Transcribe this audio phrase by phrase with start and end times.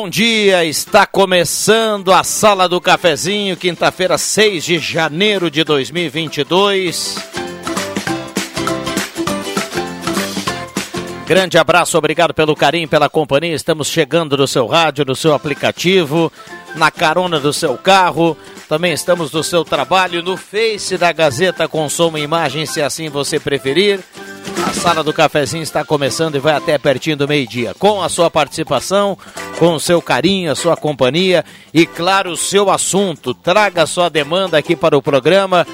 [0.00, 0.64] Bom dia.
[0.64, 7.16] Está começando a Sala do Cafezinho, quinta-feira, 6 de janeiro de 2022.
[11.26, 13.56] Grande abraço, obrigado pelo carinho, pela companhia.
[13.56, 16.32] Estamos chegando no seu rádio, no seu aplicativo,
[16.76, 18.36] na carona do seu carro.
[18.68, 23.98] Também estamos no seu trabalho, no Face da Gazeta Consumo Imagem, se assim você preferir.
[24.66, 27.74] A sala do cafezinho está começando e vai até pertinho do meio-dia.
[27.78, 29.16] Com a sua participação,
[29.58, 33.34] com o seu carinho, a sua companhia e, claro, o seu assunto.
[33.34, 35.66] Traga a sua demanda aqui para o programa.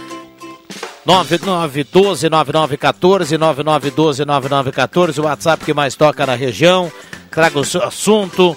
[1.07, 6.91] 9912-9914, 9912-9914, o WhatsApp que mais toca na região.
[7.31, 8.57] Traga o seu assunto,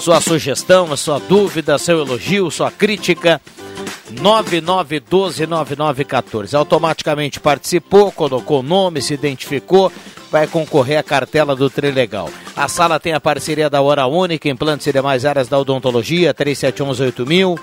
[0.00, 3.40] sua sugestão, a sua dúvida, seu elogio, sua crítica.
[4.14, 6.54] 9912-9914.
[6.54, 9.90] Automaticamente participou, colocou o nome, se identificou,
[10.30, 12.30] vai concorrer à cartela do Trilegal.
[12.56, 17.58] A sala tem a parceria da Hora Única, implantes e demais áreas da odontologia, 3711-8000.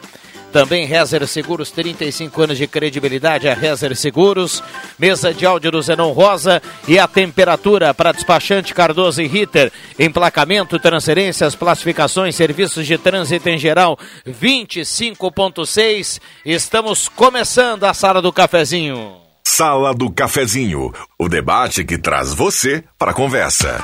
[0.56, 4.64] Também Rezer Seguros, 35 anos de credibilidade, a Rezer Seguros.
[4.98, 9.70] Mesa de áudio do Zenon Rosa e a temperatura para despachante Cardoso e Ritter.
[9.99, 16.21] Emplacamento, transferências, classificações, serviços de trânsito em geral, 25.6.
[16.45, 19.17] Estamos começando a Sala do Cafezinho.
[19.43, 23.83] Sala do Cafezinho, o debate que traz você para a conversa.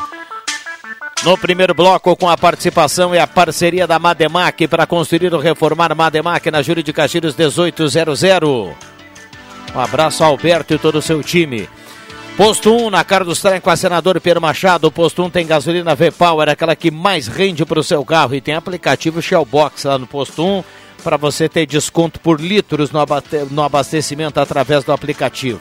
[1.23, 5.93] No primeiro bloco, com a participação e a parceria da Mademac para construir ou reformar
[5.95, 8.23] Mademac na Júlio de Castilhos 1800.
[8.23, 11.69] Um abraço ao Alberto e todo o seu time.
[12.35, 14.91] Posto 1 na cara dos trem com a senador Pedro Machado.
[14.91, 18.33] Posto 1 tem gasolina V-Power, aquela que mais rende para o seu carro.
[18.33, 20.63] E tem aplicativo Shellbox lá no posto 1
[21.03, 22.89] para você ter desconto por litros
[23.51, 25.59] no abastecimento através do aplicativo.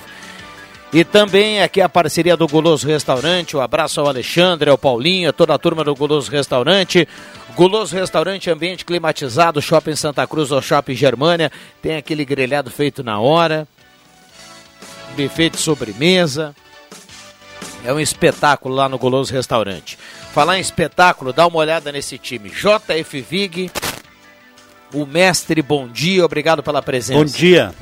[0.92, 3.56] E também aqui a parceria do Guloso Restaurante.
[3.56, 7.06] Um abraço ao Alexandre, ao Paulinho, a toda a turma do Guloso Restaurante.
[7.54, 11.52] Guloso Restaurante, ambiente climatizado, Shopping Santa Cruz ou Shopping Germânia.
[11.80, 13.68] Tem aquele grelhado feito na hora.
[15.16, 16.56] Buffet de sobremesa.
[17.84, 19.96] É um espetáculo lá no Guloso Restaurante.
[20.32, 22.50] Falar em espetáculo, dá uma olhada nesse time.
[22.50, 23.70] JF Vig,
[24.92, 27.18] o mestre, bom dia, obrigado pela presença.
[27.18, 27.72] Bom dia.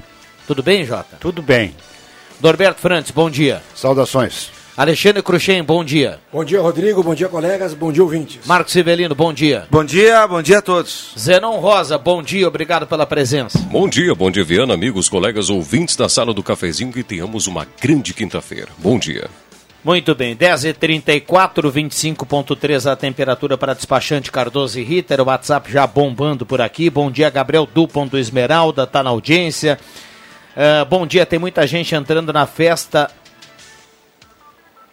[0.46, 1.16] Tudo bem, Jota?
[1.18, 1.74] Tudo bem.
[2.40, 3.62] Norberto Frantes, bom dia.
[3.74, 4.50] Saudações.
[4.76, 6.20] Alexandre Cruxem, bom dia.
[6.32, 7.02] Bom dia, Rodrigo.
[7.02, 7.74] Bom dia, colegas.
[7.74, 8.46] Bom dia, ouvintes.
[8.46, 9.66] Marcos Sivelino, bom dia.
[9.68, 11.14] Bom dia, bom dia a todos.
[11.18, 13.58] Zenon Rosa, bom dia, obrigado pela presença.
[13.72, 17.66] Bom dia, bom dia, Viana, amigos, colegas, ouvintes da sala do cafezinho, que tenhamos uma
[17.82, 18.68] grande quinta-feira.
[18.78, 19.28] Bom dia.
[19.82, 21.24] Muito bem, 10h34,
[21.72, 26.88] 25.3 a temperatura para despachante Cardoso e Ritter, o WhatsApp já bombando por aqui.
[26.88, 29.76] Bom dia, Gabriel Dupont do Esmeralda, tá na audiência.
[30.58, 33.08] Uh, bom dia, tem muita gente entrando na festa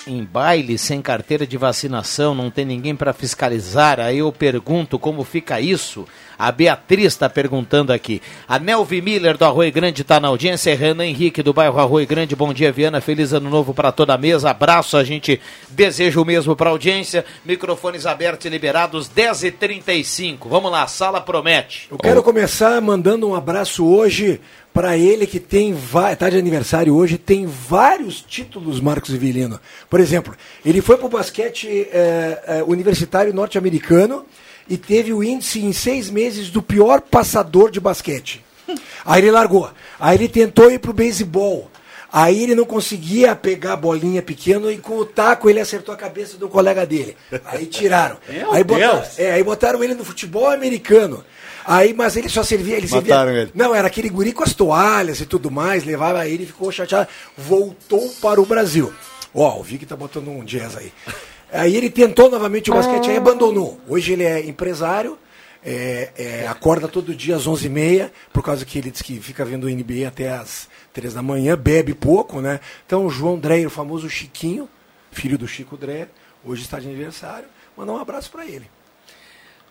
[0.06, 4.00] em baile sem carteira de vacinação, não tem ninguém para fiscalizar.
[4.00, 6.06] Aí eu pergunto como fica isso.
[6.38, 8.22] A Beatriz está perguntando aqui.
[8.48, 10.76] A Nelvi Miller do Arroio Grande está na audiência.
[10.76, 12.36] Renan Henrique do bairro Arroio Grande.
[12.36, 13.02] Bom dia, Viana.
[13.02, 14.52] Feliz ano novo para toda a mesa.
[14.52, 14.98] Abraço.
[14.98, 17.26] A gente deseja o mesmo para a audiência.
[17.44, 19.10] Microfones abertos e liberados.
[19.10, 20.48] 10h35.
[20.48, 21.88] Vamos lá, a sala promete.
[21.90, 24.40] Eu quero começar mandando um abraço hoje
[24.76, 25.74] para ele que tem
[26.12, 29.58] está de aniversário hoje, tem vários títulos, Marcos Ivilino.
[29.90, 30.36] Por exemplo,
[30.66, 34.26] ele foi para o basquete é, é, universitário norte-americano
[34.68, 38.44] e teve o índice em seis meses do pior passador de basquete.
[39.06, 39.72] Aí ele largou.
[39.98, 41.72] Aí ele tentou ir para o beisebol.
[42.12, 45.98] Aí ele não conseguia pegar a bolinha pequena e com o taco ele acertou a
[45.98, 47.16] cabeça do colega dele.
[47.46, 48.18] Aí tiraram.
[48.52, 51.24] aí, botaram, é, aí botaram ele no futebol americano.
[51.66, 53.42] Aí, mas ele só servia, ele Mataram servia.
[53.44, 53.52] ele.
[53.56, 58.08] Não, era aquele guri com as toalhas e tudo mais, levava ele, ficou chateado, voltou
[58.22, 58.94] para o Brasil.
[59.34, 60.92] Ó, o Vic tá botando um jazz aí.
[61.52, 63.80] Aí ele tentou novamente o basquete, aí abandonou.
[63.88, 65.18] Hoje ele é empresário,
[65.64, 69.66] é, é, acorda todo dia às 11h30, por causa que ele diz que fica vendo
[69.66, 72.60] o NBA até às 3 da manhã, bebe pouco, né?
[72.86, 74.68] Então o João Dreyer, o famoso Chiquinho,
[75.12, 76.10] filho do Chico Dreyer,
[76.44, 77.48] hoje está de aniversário.
[77.78, 78.70] Mandar um abraço para ele.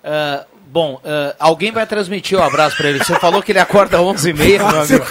[0.05, 2.99] Uh, bom, uh, alguém vai transmitir o um abraço para ele.
[2.99, 5.05] Você falou que ele acorda às 11h30, meu amigo.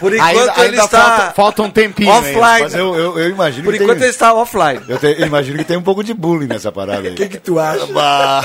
[0.00, 2.10] Por enquanto ainda, ele ainda está falta, falta, um tempinho.
[2.10, 2.40] Offline.
[2.40, 4.80] Mas eu, eu, eu imagino Por que enquanto tem, ele está offline.
[4.88, 7.14] Eu, te, eu, imagino que tem um pouco de bullying nessa parada aí.
[7.14, 7.86] O que, que tu acha?
[7.86, 8.44] Bah,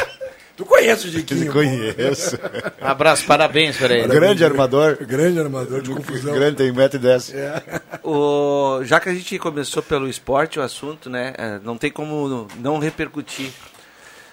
[0.56, 1.52] Tu conhece o Chiquinho?
[1.52, 2.38] conheço.
[2.80, 4.08] Um abraço, parabéns para ele.
[4.08, 4.98] Grande armador.
[5.02, 6.34] Grande armador de confusão.
[6.34, 7.82] Grande, tem 1,10m.
[8.04, 11.34] O, já que a gente começou pelo esporte, o assunto, né?
[11.38, 13.50] é, Não tem como não repercutir.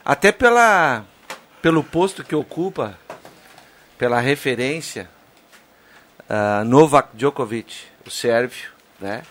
[0.05, 1.05] Até pela,
[1.63, 2.99] pelo posto que ocupa,
[3.99, 5.09] pela referência,
[6.29, 7.75] uh, Novak Djokovic,
[8.07, 8.71] o sérvio,
[9.01, 9.23] né?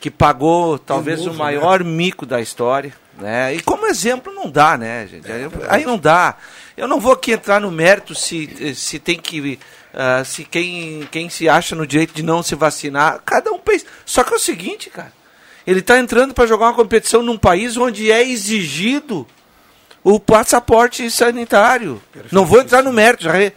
[0.00, 2.92] Que pagou talvez novo, o maior mico da história.
[3.18, 3.54] Né?
[3.54, 5.30] E como exemplo não dá, né, gente?
[5.30, 6.36] Aí, aí não dá.
[6.76, 9.58] Eu não vou aqui entrar no mérito se, se tem que.
[9.92, 13.86] Uh, se quem, quem se acha no direito de não se vacinar, cada um pensa.
[14.04, 15.12] Só que é o seguinte, cara.
[15.66, 19.26] Ele está entrando para jogar uma competição num país onde é exigido
[20.04, 22.00] o passaporte sanitário.
[22.30, 23.24] Não vou entrar no mérito.
[23.24, 23.52] Já re-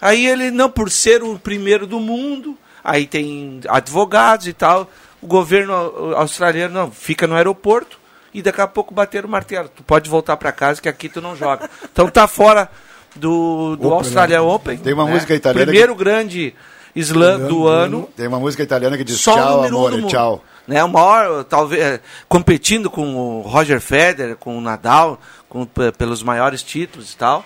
[0.00, 4.90] Aí ele, não, por ser o primeiro do mundo, aí tem advogados e tal.
[5.20, 7.98] O governo au- australiano, não, fica no aeroporto
[8.34, 9.68] e daqui a pouco bater o martelo.
[9.68, 11.70] Tu pode voltar para casa que aqui tu não joga.
[11.92, 12.68] Então tá fora
[13.14, 14.42] do, do Open, Australia né?
[14.42, 14.76] Open.
[14.78, 15.12] Tem uma né?
[15.12, 16.52] música italiana Primeiro grande
[16.96, 18.08] slam Do do ano.
[18.16, 20.06] Tem uma música italiana que diz Só o tchau, um mundo.
[20.08, 20.44] tchau.
[20.66, 25.20] Né, o maior, talvez, é, competindo com o Roger Federer, com o Nadal,
[25.52, 27.44] com, pe- pelos maiores títulos e tal.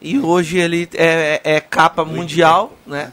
[0.00, 3.12] E hoje ele é, é capa mundial, né?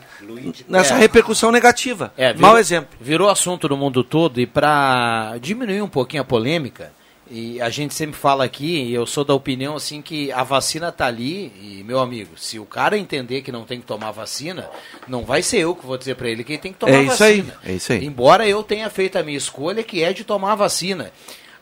[0.67, 0.97] Nessa É.
[0.97, 2.13] repercussão negativa.
[2.17, 2.89] É, virou, Mau exemplo.
[3.01, 6.91] Virou assunto no mundo todo e para diminuir um pouquinho a polêmica,
[7.29, 10.91] e a gente sempre fala aqui, e eu sou da opinião assim que a vacina
[10.91, 14.67] tá ali, e meu amigo, se o cara entender que não tem que tomar vacina,
[15.07, 17.03] não vai ser eu que vou dizer para ele que ele tem que tomar É
[17.03, 17.59] isso aí, vacina.
[17.65, 18.03] é isso aí.
[18.05, 21.11] Embora eu tenha feito a minha escolha, que é de tomar a vacina.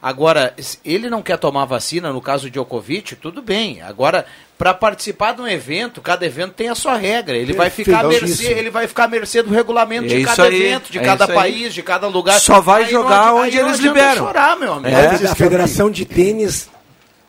[0.07, 0.53] Agora,
[0.85, 3.81] ele não quer tomar vacina, no caso de Djokovic, tudo bem.
[3.81, 4.25] Agora,
[4.57, 7.35] para participar de um evento, cada evento tem a sua regra.
[7.35, 10.43] Ele vai ficar à mercê, ele vai ficar à mercê do regulamento É de cada
[10.43, 11.37] aí, evento, de é cada isso aí.
[11.37, 12.39] país, de cada lugar.
[12.39, 14.25] Só vai Aí jogar onde não eles liberam.
[14.27, 14.95] chorar, meu amigo.
[14.95, 15.27] É.
[15.29, 16.69] A Federação de Tênis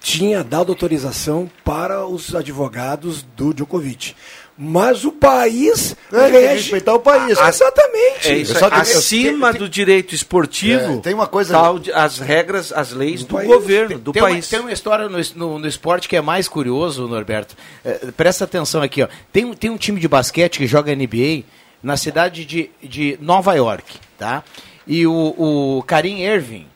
[0.00, 4.14] tinha dado autorização para os advogados do Djokovic.
[4.60, 7.38] Mas o país É, tem que respeitar o país.
[7.38, 8.28] Ah, Exatamente.
[8.28, 12.92] É só eu- Acima do direito esportivo, É, tem uma coisa- de- as regras, as
[12.92, 13.46] leis do, país.
[13.46, 14.48] governo, do tem, Uma, país.
[14.48, 17.54] tem uma história no, no- no esporte que é mais curioso, Norberto.
[17.84, 19.08] É, presta atenção aqui, ó.
[19.32, 21.44] Tem, um- tem um time de basquete que joga NBA
[21.80, 24.42] na cidade de, de Nova York, tá?
[24.84, 26.66] E o, o Karim Irving,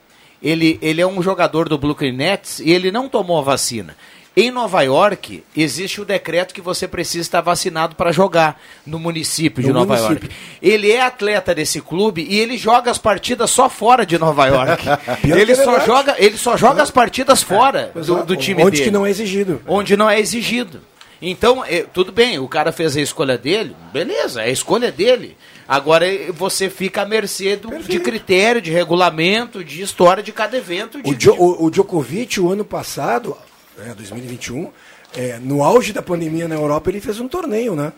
[0.40, 3.96] ele, ele é um jogador do Brooklyn Nets e ele não tomou a vacina.
[4.34, 9.62] Em Nova York, existe o decreto que você precisa estar vacinado para jogar no município
[9.62, 10.24] de No Nova município.
[10.30, 10.36] York.
[10.62, 14.84] Ele é atleta desse clube e ele joga as partidas só fora de Nova York.
[15.20, 15.86] Pior ele, é só verdade.
[15.86, 18.84] joga, ele só joga as partidas fora do, do time Onde dele.
[18.84, 19.60] que não é exigido.
[19.66, 20.80] Onde não é exigido.
[21.20, 25.36] Então, é, tudo bem, o cara fez a escolha dele, beleza, é a escolha dele.
[25.68, 30.56] Agora eh, você fica à mercê do- de critério, de regulamento, de história de cada
[30.56, 31.00] evento.
[31.00, 33.36] De, O, o- o Djokovic, o ano passado,
[33.78, 34.70] é, 2021,
[35.14, 37.92] é, no auge da pandemia na Europa, ele fez um torneio, né?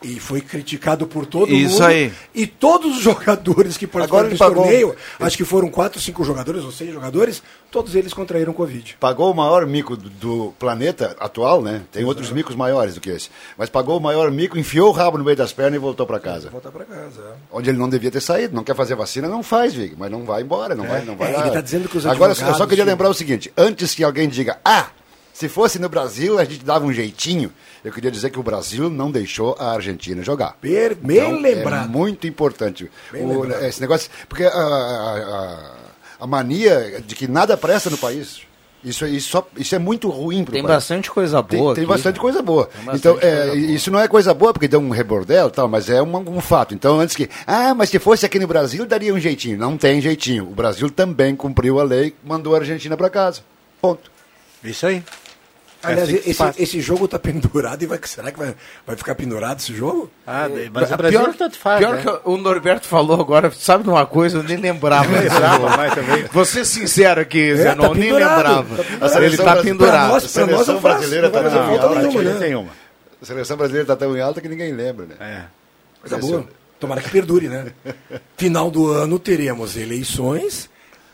[0.00, 1.86] E foi criticado por todo Isso mundo.
[1.86, 2.12] aí.
[2.32, 6.62] E todos os jogadores que participaram desse pagou- torneio, acho que foram quatro, cinco jogadores
[6.62, 8.96] ou seis jogadores, todos eles contraíram Covid.
[9.00, 11.82] Pagou o maior mico do, do planeta atual, né?
[11.90, 13.28] Tem outros micos maiores do que esse.
[13.56, 16.20] Mas pagou o maior mico, enfiou o rabo no meio das pernas e voltou para
[16.20, 16.48] casa.
[16.48, 17.20] Voltar para casa.
[17.20, 17.32] é.
[17.50, 18.54] Onde ele não devia ter saído.
[18.54, 19.96] Não quer fazer vacina, não faz, Vig.
[19.98, 21.42] Mas não vai embora, não vai, não vai É, lá.
[21.46, 23.52] ele tá dizendo que os Agora, eu só queria tinham- lembrar o seguinte.
[23.56, 24.90] Antes que alguém diga, ah,
[25.38, 27.52] se fosse no Brasil, a gente dava um jeitinho.
[27.84, 30.56] Eu queria dizer que o Brasil não deixou a Argentina jogar.
[30.60, 31.84] Per- bem Então, lembrado.
[31.84, 32.90] É muito importante.
[33.14, 34.10] O- esse negócio.
[34.28, 35.70] Porque a, a- a-
[36.20, 38.40] a mania de que nada presta no país.
[38.82, 40.76] Isso, é- isso, só- isso é muito ruim para Tem o país.
[40.76, 41.74] bastante coisa Tem, boa.
[41.74, 41.92] tem aqui.
[41.92, 42.68] bastante coisa boa.
[42.84, 43.56] bastante então, é, coisa boa.
[43.72, 46.40] isso não é coisa boa porque deu um rebordel e tal, mas é um, um
[46.40, 46.74] fato.
[46.74, 47.28] Então, antes que.
[47.46, 49.56] Ah, mas se fosse aqui no Brasil, daria um jeitinho.
[49.58, 50.44] Não tem jeitinho.
[50.44, 53.40] O Brasil também cumpriu a lei, mandou a Argentina para casa.
[53.80, 54.10] Ponto.
[54.64, 55.02] Isso aí.
[55.82, 58.52] Aliás, que se esse, esse jogo tá pendurado e vai, será que vai,
[58.84, 60.10] vai ficar pendurado esse jogo?
[60.26, 62.02] Ah, mas o A Brasil pior, tanto faz, pior né?
[62.02, 65.06] que o Norberto falou agora, sabe de uma coisa, eu nem lembrava.
[65.76, 66.24] mas também.
[66.32, 68.36] Vou ser sincero aqui, Zé, tá não, nem pendurado,
[68.72, 68.76] lembrava.
[68.76, 68.82] tá.
[68.82, 69.98] A Ele seleção tá brasileira- pendurado.
[70.00, 72.38] Pra nós, pra nós seleção não faz, brasileira tá na falta alta, nenhuma, né?
[72.40, 72.70] nenhuma.
[73.22, 75.14] A seleção brasileira está tão em alta que ninguém lembra, né?
[75.20, 75.42] É.
[76.00, 76.44] Coisa boa.
[76.80, 77.72] Tomara que perdure, né?
[78.36, 80.68] Final do ano teremos eleições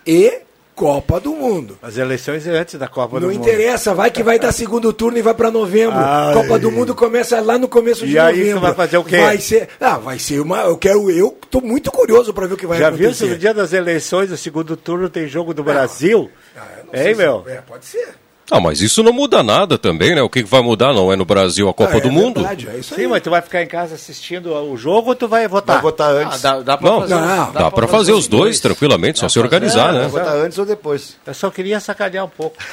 [0.06, 0.40] e
[0.74, 1.78] Copa do Mundo.
[1.80, 3.48] As eleições é antes da Copa Não do Mundo.
[3.48, 5.96] interessa, vai que vai dar segundo turno e vai pra novembro.
[6.02, 6.34] Ai.
[6.34, 8.58] Copa do Mundo começa lá no começo E de aí, novembro.
[8.58, 9.18] tu vai fazer o quê?
[9.18, 12.56] Vai ser, ah, vai ser uma, eu quero, eu tô muito curioso pra ver o
[12.56, 13.30] que vai Já viu se acontecer.
[13.30, 16.28] no dia das eleições, o segundo turno, tem jogo do Brasil?
[16.56, 17.44] Ah, eu não sei Hein, se- meu?
[17.46, 18.08] É, pode ser.
[18.56, 20.22] Ah, mas isso não muda nada também, né?
[20.22, 22.40] O que vai mudar não é no Brasil a Copa Ah, é do Mundo?
[22.40, 23.08] verdade, é isso Sim, aí.
[23.08, 25.76] mas tu vai ficar em casa assistindo o jogo ou tu vai votar?
[25.76, 26.42] Vai votar Ah, antes.
[26.42, 29.92] dá, dá pra Não, fazer, não, Dá pra fazer os dois tranquilamente, só se organizar,
[29.92, 30.08] Vai né?
[30.08, 31.16] votar antes ou depois.
[31.26, 32.56] Eu só queria sacanear um pouco.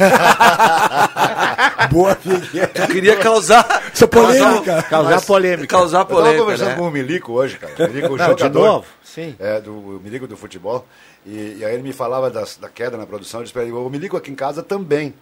[1.92, 2.68] Boa, Miguel.
[2.92, 3.84] Queria causar.
[3.94, 4.84] Essa polêmica.
[4.84, 5.68] Causar polêmica.
[5.68, 6.42] Causar Eu tava polêmica.
[6.44, 6.76] conversando né?
[6.76, 7.74] com o Milico hoje, cara.
[7.78, 8.66] O Milico, o Não, de jogador.
[8.66, 8.86] novo?
[9.04, 9.36] Sim.
[9.40, 10.86] É, do o Milico do futebol.
[11.26, 13.40] E, e aí ele me falava das- da queda na produção.
[13.40, 15.14] Eu disse pra ele, o Milico aqui em casa também.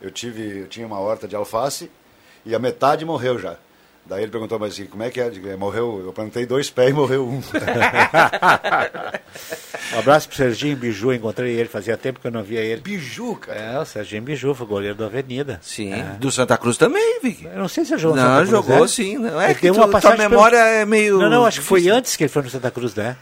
[0.00, 1.90] Eu tive, eu tinha uma horta de alface
[2.44, 3.56] e a metade morreu já.
[4.08, 5.28] Daí ele perguntou, mas assim, como é que é?
[5.28, 7.42] Digo, "É, Morreu, eu plantei dois pés e morreu um.
[9.94, 12.80] Um abraço pro Serginho Biju, encontrei ele, fazia tempo que eu não via ele.
[12.80, 13.58] Biju, cara.
[13.58, 15.58] É, o Serginho Biju, foi goleiro do Avenida.
[15.62, 15.92] Sim.
[15.92, 16.02] É.
[16.20, 17.44] Do Santa Cruz também, Vic.
[17.46, 18.88] Eu não sei se ele jogou no Não, Santa Cruz, jogou é?
[18.88, 19.18] sim.
[19.18, 21.18] Não é Ele que tem tu, uma tua passagem pelo- memória é meio.
[21.18, 23.16] Não, não, acho que foi antes que ele foi no Santa Cruz, né?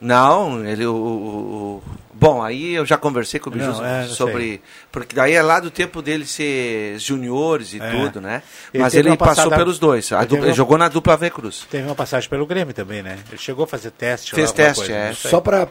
[0.00, 0.84] Não, ele.
[0.86, 1.82] O- o-
[2.24, 4.42] bom, aí eu já conversei com o Biju Não, é, sobre.
[4.44, 4.60] sei.
[4.90, 7.90] Porque daí é lá do tempo dele ser juniores e É.
[7.90, 8.42] tudo, né?
[8.72, 10.10] Ele Mas ele uma passou passada- pelos dois.
[10.12, 11.66] A ele dupla- ele uma- jogou na dupla V Cruz.
[11.70, 13.18] Teve uma passagem pelo Grêmio também, né?
[13.28, 14.34] Ele chegou a fazer teste.
[14.34, 15.12] Fez teste, coisa, é.
[15.14, 15.68] Só para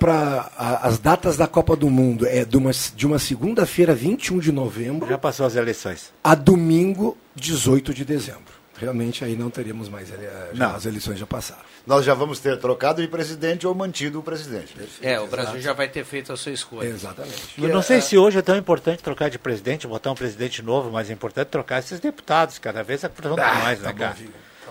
[0.81, 5.07] as datas da Copa do Mundo, é de uma, de uma segunda-feira, 21 de novembro,
[5.09, 6.11] Já passou as eleições.
[6.23, 8.52] a domingo, 18 de dezembro.
[8.83, 10.75] Realmente aí não teríamos mais, eh, já, Não.
[10.75, 11.61] as eleições já passaram.
[11.87, 14.73] Nós já vamos ter trocado de presidente ou mantido o presidente.
[15.01, 16.87] É, o Brasil já vai ter feito a sua escolha.
[16.87, 17.53] Exatamente.
[17.61, 20.91] Eu não sei se hoje é tão importante trocar de presidente, botar um presidente novo,
[20.91, 22.57] mas é importante trocar esses deputados.
[22.59, 24.15] Cada vez aprontam mais, né, cara?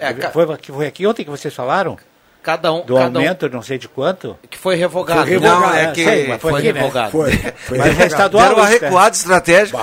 [0.00, 1.97] É, ca- Foi, foi aqui ontem que vocês falaram?
[2.42, 4.37] Cada um, Do cada um aumento, não sei de quanto?
[4.50, 5.20] que foi revogado.
[5.20, 6.80] Foi revogado, Não, é é, que sei, Foi, foi aqui, né?
[6.80, 7.11] revogado.
[7.12, 7.30] Foi.
[7.37, 8.11] foi Mas é revogado.
[8.12, 8.70] estadual Deram uma né?
[8.80, 9.78] recuada estratégica.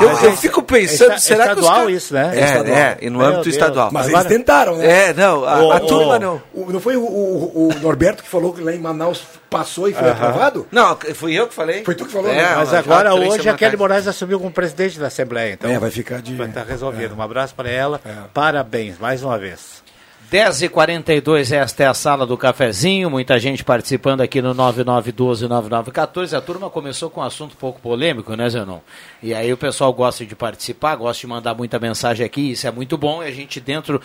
[0.00, 2.30] eu, mas eu é- fico pensando, é será que os estadual caras- isso, né?
[2.34, 2.76] É, É estadual.
[2.76, 3.54] é, e no Meu âmbito Deus.
[3.54, 3.90] estadual.
[3.92, 5.08] Mas Agora- eles tentaram, né?
[5.10, 6.42] É, não, a, a turma não.
[6.52, 9.94] O- não foi o, o- o Norberto que falou que lá em Manaus passou e
[9.94, 10.66] foi aprovado?
[10.72, 11.84] Não, fui eu que falei.
[11.84, 12.54] Foi tu que falou, É, né?
[12.56, 13.76] Mas agora hoje a Kelly.
[13.76, 15.52] Moraes assumiu como presidente da Assembleia.
[15.52, 17.14] Então É, vai ficar de- Vai estar resolvido.
[17.14, 17.16] É.
[17.16, 18.00] Um abraço para ela.
[18.04, 18.10] É.
[18.34, 19.83] Parabéns, mais uma vez.
[20.30, 26.36] 10h42, esta é a sala do cafezinho, muita gente participando aqui no 9912-9914.
[26.36, 28.80] A turma começou com um assunto um pouco polêmico, né, Zenon?
[29.22, 32.70] E aí o pessoal gosta de participar, gosta de mandar muita mensagem aqui, isso é
[32.70, 34.00] muito bom, e a gente dentro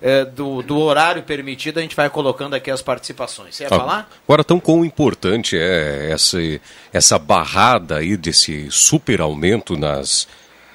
[0.00, 3.54] eh, do, do horário permitido, a gente vai colocando aqui as participações.
[3.56, 4.10] Você ia Ah, falar?
[4.26, 6.38] Agora, tão quão importante é essa,
[6.92, 10.26] essa barrada aí desse super aumento nas,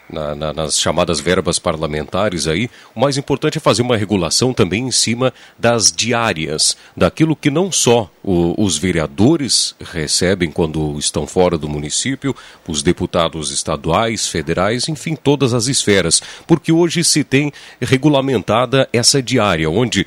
[0.10, 4.88] na- na- nas chamadas verbas parlamentares aí, o mais importante é fazer uma regulação também
[4.88, 11.58] em cima das diárias, daquilo que não só o- os vereadores recebem quando estão fora
[11.58, 12.36] do município,
[12.68, 17.52] os deputados estaduais, federais, enfim, todas as esferas, porque hoje se tem
[17.82, 20.06] regulamentada essa diária, onde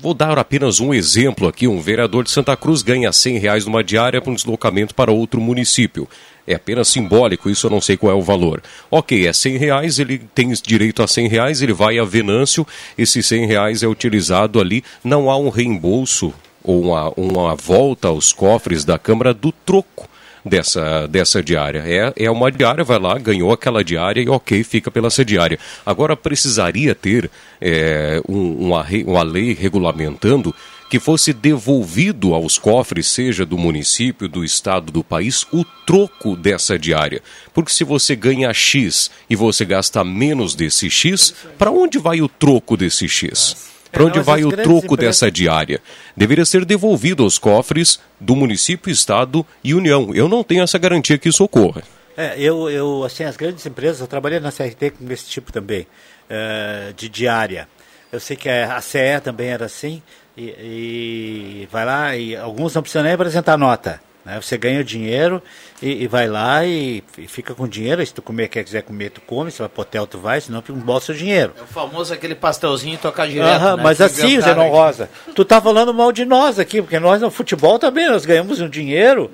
[0.00, 1.66] Vou dar apenas um exemplo aqui.
[1.66, 5.40] Um vereador de Santa Cruz ganha 100 reais numa diária para um deslocamento para outro
[5.40, 6.08] município.
[6.46, 8.62] É apenas simbólico, isso eu não sei qual é o valor.
[8.90, 12.66] Ok, é 100 reais, ele tem direito a 100 reais, ele vai a Venâncio,
[12.98, 18.32] esses 100 reais é utilizado ali, não há um reembolso ou uma, uma volta aos
[18.32, 20.09] cofres da Câmara do troco
[20.44, 21.82] dessa, dessa diária.
[21.86, 25.58] É, é uma diária, vai lá, ganhou aquela diária e ok, fica pela essa diária.
[25.84, 27.30] Agora precisaria ter
[27.60, 30.54] é, um- uma, uma lei regulamentando
[30.88, 36.76] que fosse devolvido aos cofres, seja do município, do estado, do país, o troco dessa
[36.76, 37.22] diária.
[37.54, 42.28] Porque se você ganha X e você gasta menos desse X, para onde vai o
[42.28, 43.70] troco desse X?
[43.90, 45.80] Para É, onde mas vai o troco dessa diária?
[46.16, 50.14] Deveria ser devolvido aos cofres do município, estado e União.
[50.14, 51.82] Eu não tenho essa garantia que isso ocorra.
[52.16, 55.86] É, eu, eu, assim, as grandes empresas, eu trabalhei na CRT com esse tipo também,
[56.28, 57.66] eh, de diária.
[58.12, 60.02] Eu sei que a a CE também era assim,
[60.36, 64.00] e, e vai lá, e alguns não precisam nem apresentar nota.
[64.24, 64.38] Né?
[64.40, 65.42] Você ganha o dinheiro
[65.80, 68.04] e, e vai lá e, e fica com dinheiro.
[68.04, 69.50] Se tu comer, quer quiser comer, tu come.
[69.50, 71.54] Se vai pro hotel, tu vai, senão tu embolsa o dinheiro.
[71.58, 73.46] É o famoso aquele pastelzinho tocar direto.
[73.48, 74.70] Aham, né, mas que assim, Zenon aqui.
[74.70, 78.60] Rosa, tu tá falando mal de nós aqui, porque nós no futebol também, nós ganhamos
[78.60, 79.30] um dinheiro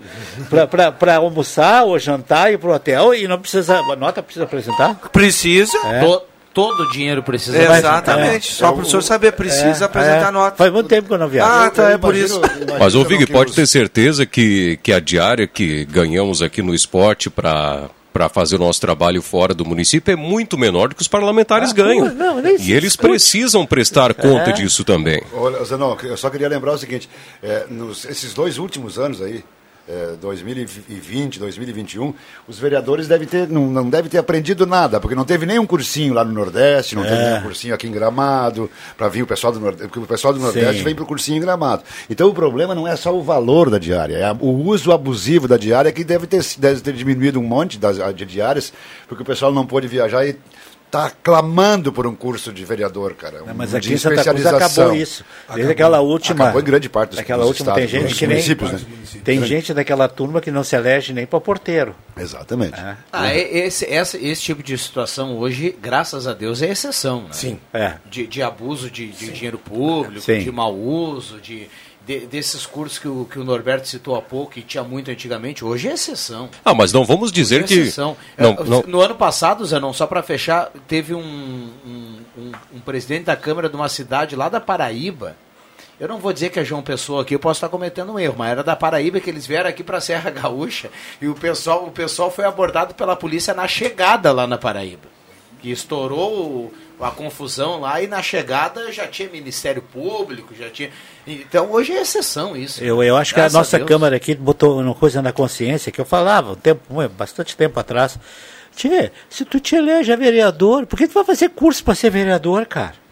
[1.01, 4.95] para almoçar ou jantar e ir pro hotel e não precisa, a nota precisa apresentar?
[5.13, 5.79] Precisa.
[6.05, 6.23] To-
[6.57, 8.51] todo o dinheiro precisa Exatamente.
[8.51, 10.57] Só para o senhor saber, precisa apresentar É, nota.
[10.57, 11.53] Faz muito tempo que eu não viajo.
[11.53, 12.41] Ah, tá, Eu é por isso.
[12.81, 17.29] Mas, ô Vig, pode ter certeza que, que a diária que ganhamos aqui no esporte
[17.29, 21.09] para para fazer o nosso trabalho fora do município é muito menor do que os
[21.09, 22.09] parlamentares ganham.
[22.09, 25.23] pô, não, nem se e eles precisam prestar conta disso também.
[25.35, 27.11] Olha, Zenon, eu só queria lembrar o seguinte:
[27.43, 29.45] é, nos, esses dois últimos anos aí,
[29.89, 32.15] eh, 2020, 2021,
[32.49, 36.13] os vereadores devem ter, não, não devem ter aprendido nada, porque não teve nenhum cursinho
[36.15, 37.31] lá no Nordeste, não teve É.
[37.31, 40.41] nenhum cursinho aqui em Gramado, para vir o pessoal do Nordeste, porque o pessoal do
[40.41, 40.85] Nordeste Sim.
[40.85, 41.83] vem para o cursinho em Gramado.
[42.11, 45.57] Então o problema não é só o valor da diária, é o uso abusivo da
[45.57, 48.73] diária que deve ter, deve ter diminuído um monte das, de diárias,
[49.09, 50.37] porque o pessoal não pôde viajar e
[50.97, 53.43] está clamando por um curso de vereador, cara.
[53.47, 54.85] Não, mas um aqui de em Santa Cruz especialização.
[54.85, 55.25] acabou isso.
[55.55, 56.45] Desde aquela última.
[56.45, 58.37] Acabou em grande parte dos- Aquela dos última tem estados, gente dos que nem.
[58.37, 58.81] municípios, né?
[59.25, 61.95] Tem gente daquela turma que não se elege nem para porteiro.
[62.17, 62.79] Exatamente.
[62.79, 62.97] É.
[63.13, 67.23] Ah, e- esse, essa- esse tipo de situação hoje, graças a Deus, é exceção.
[67.23, 67.29] Né?
[67.33, 67.59] Sim.
[67.73, 67.95] É.
[68.09, 70.39] De, de abuso de, de dinheiro público, Sim.
[70.41, 71.69] de mau uso, de,
[72.07, 75.65] de- desses cursos que o, que o Norberto citou há pouco e tinha muito antigamente,
[75.65, 76.49] hoje é exceção.
[76.65, 77.83] Ah, mas não vamos dizer Hoje é que.
[77.83, 78.17] exceção.
[78.39, 82.81] Não, É, não, No ano passado, Zenon, só para fechar, teve um, um, um- um
[82.81, 85.37] presidente da Câmara de uma cidade lá da Paraíba.
[85.99, 88.35] Eu não vou dizer que é João Pessoa aqui, eu posso estar cometendo um erro,
[88.37, 90.91] mas era da Paraíba que eles vieram aqui para a Serra Gaúcha
[91.23, 95.09] e o pessoal, o pessoal foi abordado pela polícia na chegada lá na Paraíba.
[95.63, 100.91] Que estourou a confusão lá e na chegada já tinha Ministério Público, já tinha.
[101.27, 102.83] Então hoje é exceção isso.
[102.83, 103.89] Eu, eu acho que a nossa Deus.
[103.89, 108.19] Câmara aqui botou uma coisa na consciência que eu falava um tempo, bastante tempo atrás.
[108.75, 112.11] Tchê, se tu te elege a vereador, por que tu vai fazer curso para ser
[112.11, 113.06] vereador, cara?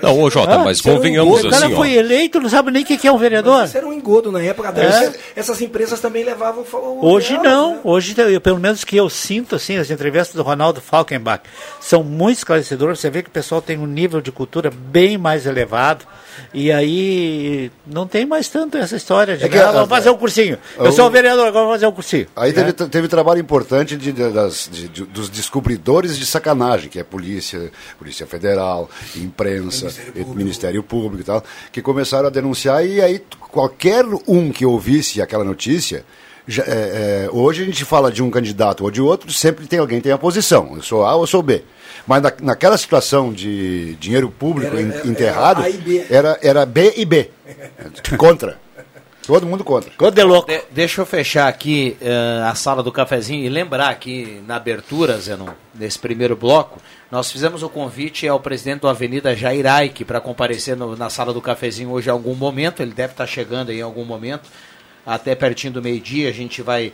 [0.00, 2.48] Não, ô Jota, Ah, mas isso era um convenhamos o cara assim, foi eleito, não
[2.48, 3.64] sabe nem o que é um vereador.
[3.64, 4.72] Isso era um engodo na época.
[4.76, 5.12] É.
[5.36, 6.64] essas, empresas também levavam
[7.00, 7.80] Hoje delas, não, né?
[7.84, 11.42] hoje eu, pelo menos que eu sinto assim, as entrevistas do Ronaldo Falkenbach
[11.80, 15.46] são muito esclarecedoras, você vê que o pessoal tem um nível de cultura bem mais
[15.46, 16.06] elevado
[16.54, 20.16] e aí não tem mais tanto essa história de É que ah, vamos fazer um
[20.16, 20.58] cursinho.
[20.78, 22.26] Eu o- sou o vereador, agora vamos fazer um cursinho.
[22.36, 26.98] Aí teve, teve trabalho importante de- de- das- de- de- dos descobridores de sacanagem, que
[26.98, 29.92] é polícia, polícia federal, imprensa,
[30.34, 35.44] Ministério Público, e tal, que começaram a denunciar e aí qualquer um que ouvisse aquela
[35.44, 36.04] notícia,
[36.48, 39.78] já- é, é, hoje a gente fala de um candidato ou de outro, sempre tem
[39.78, 41.62] alguém que tem a posição, eu sou A ou eu sou B.
[42.06, 45.62] Mas na, naquela situação de dinheiro público Era- en- era- enterrado,
[46.10, 47.30] era e era, B e B.
[48.18, 48.60] Contra.
[49.24, 49.88] Todo mundo contra.
[49.96, 50.48] Quando é louco.
[50.50, 55.16] De- deixa eu fechar aqui eh, a sala do cafezinho e lembrar aqui na abertura,
[55.20, 60.20] Zenon, nesse primeiro bloco, nós fizemos o convite ao presidente do Avenida Jair Aike para
[60.20, 63.78] comparecer no- na sala do cafezinho hoje em algum momento, ele deve estar chegando aí
[63.78, 64.50] em algum momento,
[65.06, 66.92] até pertinho do meio-dia a gente vai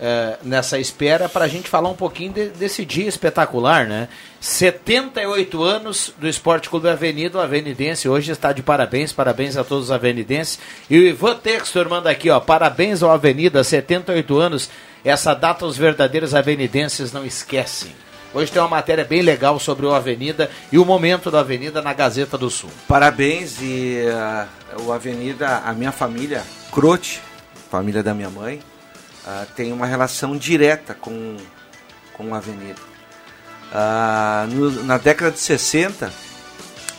[0.00, 4.08] eh, nessa espera para a gente falar um pouquinho de- desse dia espetacular, né?
[4.40, 9.84] 78 anos do Esporte Clube Avenida, o Avenidense hoje está de parabéns, parabéns a todos
[9.84, 10.58] os avenidenses.
[10.90, 14.68] E o Ivan Textor manda aqui, ó, parabéns ao Avenida, 78 anos,
[15.04, 17.92] essa data os verdadeiros avenidenses não esquecem.
[18.32, 21.92] Hoje tem uma matéria bem legal sobre o Avenida e o momento da Avenida na
[21.92, 22.70] Gazeta do Sul.
[22.88, 24.48] Parabéns e ah,
[24.80, 27.20] o Avenida, a minha família, Crote,
[27.70, 28.58] família da minha mãe,
[29.26, 31.36] ah, tem uma relação direta com,
[32.12, 32.80] com a Avenida.
[33.72, 36.12] Ah, no- na década de 60,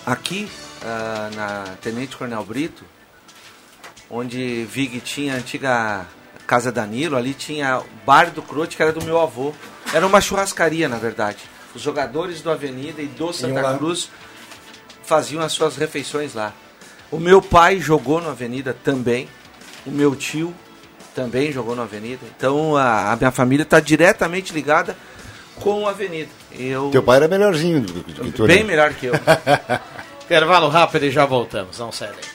[0.05, 0.49] aqui
[0.83, 2.83] ah, na Tenente Coronel Brito,
[4.09, 6.05] onde Vig tinha a antiga
[6.45, 9.53] Casa Danilo, ali tinha o bar do Crote, que era do meu avô.
[9.93, 11.39] Era uma churrascaria, na verdade.
[11.73, 13.53] Os jogadores do Avenida e do Santa.
[13.77, 14.09] Cruz
[15.03, 16.53] faziam as suas refeições lá.
[17.11, 19.27] O meu pai jogou no Avenida também.
[19.85, 20.53] O meu tio
[21.15, 22.21] também jogou no Avenida.
[22.37, 24.95] Então a, a minha família está diretamente ligada
[25.55, 26.29] com a Avenida.
[26.51, 28.63] Eu Teu pai era melhorzinho do que tu, bem né?
[28.63, 29.13] melhor que eu.
[30.25, 31.79] Intervalo rápido e já voltamos.
[31.79, 32.34] Não sai daí.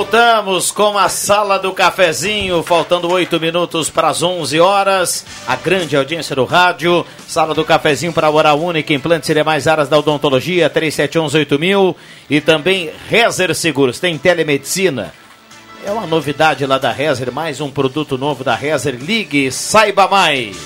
[0.00, 5.26] Voltamos com a sala do cafezinho, faltando oito minutos para as 11 horas.
[5.46, 9.68] A grande audiência do rádio, sala do cafezinho para a Hora Única, implantes e demais
[9.68, 11.94] áreas da odontologia, 37118000
[12.30, 15.12] e também Rezer Seguros, tem telemedicina.
[15.84, 18.94] É uma novidade lá da Rezer, mais um produto novo da Rezer.
[18.94, 20.56] Ligue, saiba mais.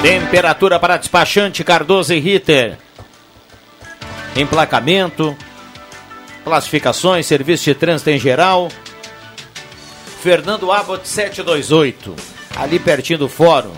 [0.00, 2.85] Temperatura para despachante Cardoso e Ritter
[4.40, 5.36] emplacamento,
[6.44, 8.68] classificações, serviço de trânsito em geral.
[10.22, 12.14] Fernando Abbott 728,
[12.56, 13.72] ali pertinho do fórum.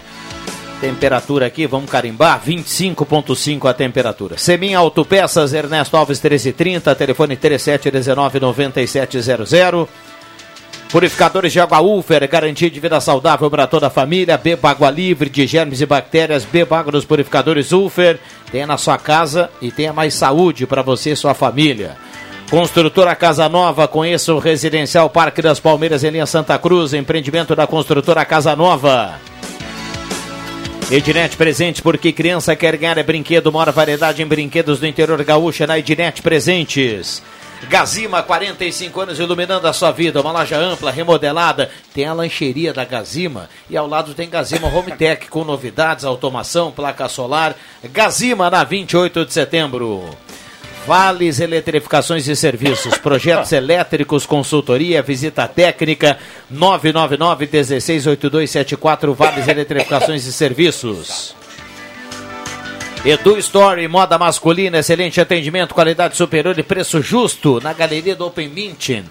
[0.81, 4.39] Temperatura aqui, vamos carimbar, 25.5 a temperatura.
[4.39, 9.89] Semin Autopeças, Ernesto Alves 1330, telefone 3719-9700.
[10.91, 14.39] Purificadores de água Ufer, garantia de vida saudável para toda a família.
[14.39, 16.47] Beba água livre de germes e bactérias.
[16.47, 18.19] Beba água dos purificadores Ufer.
[18.51, 21.97] Tenha na sua casa e tenha mais saúde para você e sua família.
[22.51, 27.67] Construtora Casa Nova, conheça o Residencial Parque das Palmeiras em linha Santa Cruz, empreendimento da
[27.67, 29.21] construtora Casa Nova.
[30.91, 35.65] Ednet Presentes, porque criança quer ganhar é brinquedo, maior variedade em brinquedos do interior gaúcho
[35.65, 37.23] é na Ednet Presentes.
[37.67, 40.21] Gazima, 45 anos iluminando a sua vida.
[40.21, 41.71] Uma loja ampla, remodelada.
[41.93, 46.71] Tem a lancheria da Gazima e ao lado tem Gazima Home Tech com novidades, automação,
[46.71, 47.57] placa solar.
[47.85, 50.05] Gazima na 28 de setembro.
[50.87, 56.17] Vales Eletrificações e Serviços, projetos elétricos, consultoria, visita técnica,
[56.51, 61.37] 999-168274, Vales Eletrificações e Serviços.
[63.09, 68.51] Edu Story, moda masculina, excelente atendimento, qualidade superior e preço justo na galeria do Open
[68.51, 69.03] Mint.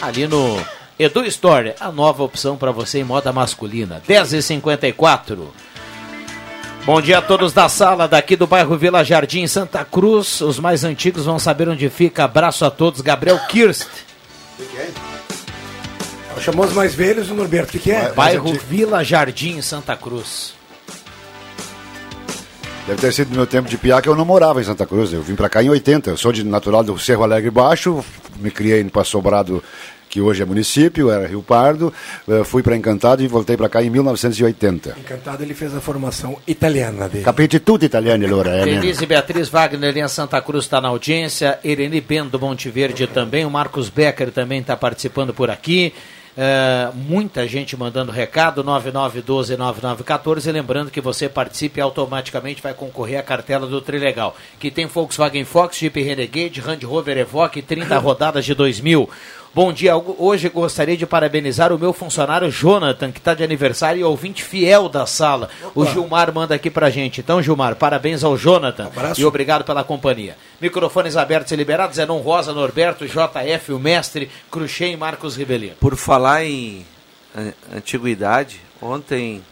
[0.00, 0.56] Ali no
[0.96, 4.00] Edu Story, a nova opção para você em moda masculina.
[4.08, 5.48] 10h54.
[6.86, 10.40] Bom dia a todos da sala daqui do bairro Vila Jardim, Santa Cruz.
[10.40, 12.22] Os mais antigos vão saber onde fica.
[12.22, 13.00] Abraço a todos.
[13.00, 13.88] Gabriel Kirst.
[14.60, 14.90] O que, é?
[16.40, 17.70] Chamou os mais velhos, o Norberto.
[17.70, 18.12] O que, que é?
[18.12, 20.59] Bairro Vila Jardim, Santa Cruz.
[22.90, 25.12] Deve ter sido no meu tempo de piá que eu não morava em Santa Cruz.
[25.12, 26.10] Eu vim para cá em 80.
[26.10, 28.04] Eu sou de natural do Cerro Alegre Baixo,
[28.40, 29.62] me criei no Passo Sobrado
[30.08, 31.94] que hoje é município, era Rio Pardo,
[32.28, 34.96] eh, fui para Encantado e voltei para cá em 1980.
[34.98, 37.22] Encantado, ele fez a formação italiana dele.
[37.22, 38.80] Capite tudo italiano, allora, é mesmo.
[38.80, 43.44] Denise Beatriz Wagner em Santa Cruz está na audiência, Irene Bendo do Monte Verde também,
[43.44, 45.94] o Marcos Becker também está participando por aqui.
[46.42, 50.50] É, muita gente mandando recado, 9912-9914.
[50.50, 55.44] Lembrando que você participe e automaticamente vai concorrer à cartela do Trilegal, que tem Volkswagen
[55.44, 59.10] Fox, Jeep Renegade, Land Rover Evoque, 30 rodadas de 2000.
[59.52, 64.04] Bom dia, hoje gostaria de parabenizar o meu funcionário Jonathan, que está de aniversário e
[64.04, 65.50] ouvinte fiel da sala.
[65.74, 67.20] O Gilmar manda aqui pra gente.
[67.20, 69.20] Então, Gilmar, parabéns ao Jonathan Abraço.
[69.20, 70.36] e obrigado pela companhia.
[70.60, 75.74] Microfones abertos e liberados, Zenon Rosa, Norberto, JF, o mestre, Cruxem e Marcos Ribelino.
[75.80, 76.86] Por falar em
[77.36, 79.42] an- antiguidade, ontem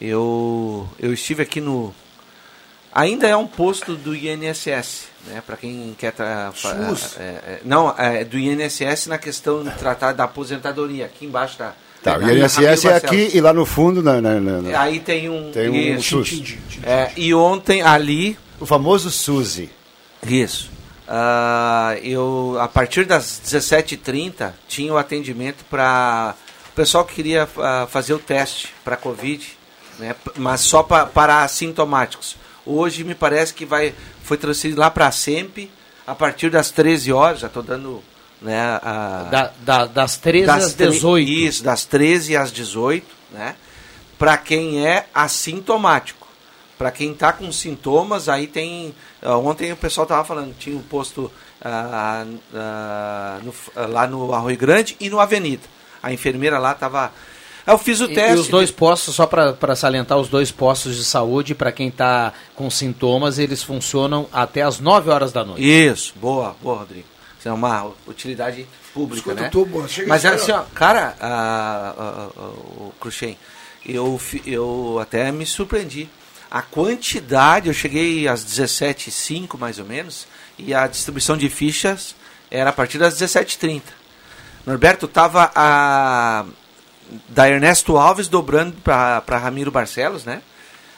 [0.00, 1.92] eu, eu estive aqui no.
[2.94, 5.42] Ainda é um posto do INSS, né?
[5.46, 6.12] Para quem quer.
[6.12, 6.52] Tra...
[6.54, 7.16] SUS?
[7.18, 11.06] é, é, não, é do INSS na questão de tratar da aposentadoria.
[11.06, 11.74] Aqui embaixo tá.
[12.02, 15.30] Tá, o INSS é aqui e lá no fundo, na, na- na- na- Aí tem
[15.30, 15.50] um.
[15.50, 16.22] tem um isso.
[16.24, 16.56] SUS.
[16.82, 18.38] É, e ontem ali.
[18.60, 19.70] O famoso SUSI.
[20.26, 20.70] Isso.
[21.08, 26.34] Ah, eu, a partir das 17h30 tinha o atendimento para
[26.70, 29.46] o pessoal que queria ah, fazer o teste para Covid,
[29.98, 32.36] né, mas só pa, para assintomáticos.
[32.66, 35.70] Hoje me parece que vai, foi transferido lá para a SEMP
[36.06, 38.02] a partir das 13 horas, já estou dando.
[38.42, 41.30] Né, a, Da- da- das 13 às tre- 18.
[41.30, 43.54] Isso, das 13 às 18, né?
[44.18, 46.26] Para quem é assintomático.
[46.76, 48.94] Para quem está com sintomas, aí tem.
[49.22, 51.30] ontem o pessoal estava falando, tinha um posto
[51.62, 55.62] ah, ah, no- lá no Arroio Grande e no Avenida.
[56.02, 57.12] A enfermeira lá estava.
[57.66, 58.36] Eu fiz o E- teste.
[58.36, 62.32] E os dois postos, só para salientar, os dois postos de saúde, para quem está
[62.54, 65.62] com sintomas, eles funcionam até as 9 horas da noite.
[65.64, 67.06] Isso, boa, boa, Rodrigo.
[67.38, 69.48] Isso é uma utilidade pública, Escuta né?
[69.50, 70.62] tubo, chega Mas aqui, assim, ó.
[70.74, 73.36] cara, a- a- a- o Cruxem,
[73.86, 76.08] eu, eu até me surpreendi.
[76.50, 80.26] A quantidade, eu cheguei às 17h05 mais ou menos,
[80.58, 82.14] e a distribuição de fichas
[82.50, 83.82] era a partir das 17h30.
[84.64, 86.44] Norberto, tava a
[87.28, 90.42] da Ernesto Alves dobrando para Ramiro Barcelos, né?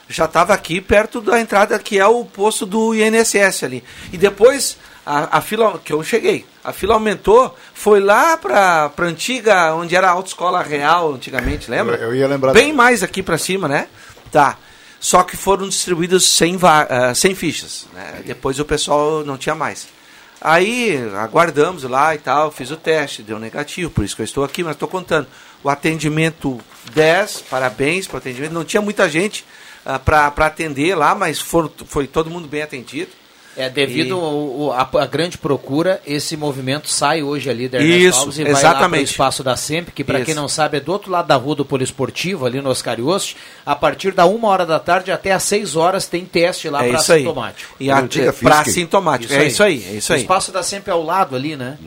[0.09, 3.83] Já estava aqui perto da entrada que é o posto do INSS ali.
[4.13, 9.01] E depois a, a fila que eu cheguei, a fila aumentou, foi lá para a
[9.03, 11.95] antiga onde era a autoescola real antigamente, lembra?
[11.97, 13.87] Eu- eu ia lembrar Bem mais aqui para cima, né?
[14.31, 14.57] Tá.
[14.99, 17.85] Só que foram distribuídos sem, va- ah, sem fichas.
[17.93, 18.21] Né?
[18.25, 19.87] Depois o pessoal não tinha mais.
[20.39, 24.43] Aí aguardamos lá e tal, fiz o teste, deu negativo, por isso que eu estou
[24.43, 25.27] aqui, mas estou contando.
[25.63, 26.59] O atendimento
[26.93, 28.51] 10, parabéns para o atendimento.
[28.53, 29.43] Não tinha muita gente
[30.05, 33.11] para atender lá, mas foram, foi todo mundo bem atendido.
[33.59, 37.79] É, devido E- ao- ao- à à grande procura, esse movimento sai hoje ali da
[37.79, 38.89] Ernesto Isso, Alves e vai lá exatamente.
[38.91, 41.35] para o espaço da SEMP, que para quem não sabe é do outro lado da
[41.37, 43.35] rua do Poliesportivo, ali no Oscar Ioste.
[43.65, 46.89] A partir da uma hora da tarde até às 6 horas tem teste lá É
[46.89, 47.75] para assintomático.
[47.79, 48.07] E a-
[48.43, 49.33] para assintomático.
[49.33, 50.21] é isso aí, é isso O aí.
[50.21, 51.79] espaço da SEMP é ao lado ali, né?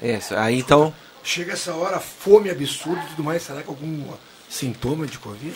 [0.00, 0.94] Isso, aí então.
[1.22, 3.42] Chega essa hora, fome absurda e tudo mais.
[3.42, 4.02] Será que algum
[4.48, 5.54] sintoma de Covid?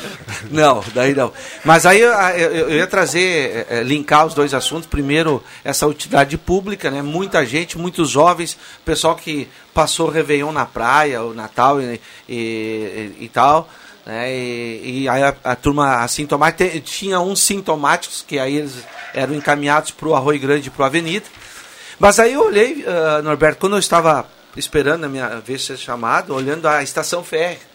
[0.50, 1.30] Não, daí não.
[1.62, 4.86] Mas aí eu, eu- ia trazer, eh, eh, linkar os dois assuntos.
[4.86, 7.02] Primeiro, essa utilidade pública, né?
[7.02, 13.16] Muita gente, muitos jovens, pessoal que passou o Réveillon na praia, o Natal e, e,
[13.20, 13.68] e tal.
[14.06, 14.34] Né?
[14.34, 18.72] E, aí a, a turma assintomática, tinha uns sintomáticos, que aí eles
[19.12, 21.26] eram encaminhados para o Arroio Grande para o Avenida.
[21.98, 26.34] Mas aí eu olhei, ah, Norberto, quando eu estava esperando a minha vez ser chamado,
[26.34, 27.70] olhando a estação férrea.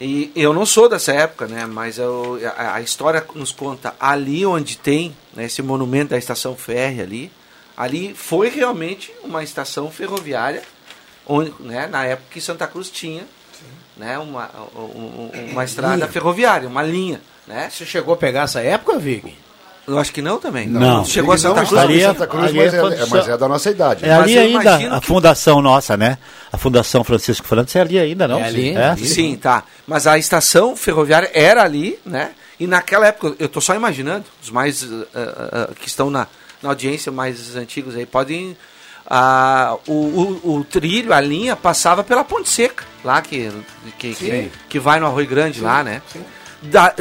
[0.00, 1.64] E eu não sou dessa época, né?
[1.64, 6.54] Mas eu, a, a história nos conta ali onde tem né, esse monumento da estação
[6.54, 7.32] férrea ali,
[7.76, 10.62] ali foi realmente uma estação ferroviária,
[11.26, 13.24] onde, né, na época que Santa Cruz tinha
[13.96, 16.08] né, uma, um- um- uma estrada Linha.
[16.08, 17.20] ferroviária, uma linha.
[17.46, 17.70] Né?
[17.70, 19.34] Você chegou a pegar essa época, Vig?
[19.86, 20.66] Eu acho que não também.
[20.66, 21.04] Não.
[21.04, 21.72] Chegou a Santa Não, Cruz.
[21.72, 24.04] estava em Ali é- Santa Cruz, ali mas, é é, mas é da nossa idade.
[24.04, 26.18] É ali ainda a que- fundação nossa, né?
[26.52, 28.38] A Fundação Francisco França é ali ainda, não?
[28.40, 28.96] É ali, É?
[28.96, 29.62] Sim, tá.
[29.86, 32.32] Mas a estação ferroviária era ali, né?
[32.58, 36.26] E naquela época, eu tô só imaginando, os mais eh, eh, que estão na,
[36.62, 38.56] na audiência, mais antigos aí, podem.
[39.08, 43.52] ah, o, o, o trilho, a linha, passava pela Ponte Seca, lá que,
[43.98, 44.50] que, que, Sim.
[44.68, 46.02] que vai no Arroio Grande, lá, né?
[46.12, 46.24] sim.
[46.62, 46.94] Da-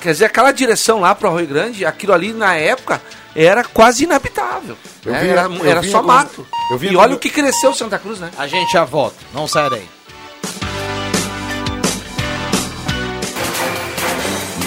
[0.00, 3.00] quer dizer, aquela direção lá pro Arroio Grande, aquilo ali na época
[3.34, 4.76] era quase inabitável.
[5.04, 5.20] Eu né?
[5.20, 6.46] vinha- era eu era só mato.
[6.80, 8.30] E olha o que cresceu Santa Cruz, né?
[8.36, 9.88] A gente já volta, não sai daí.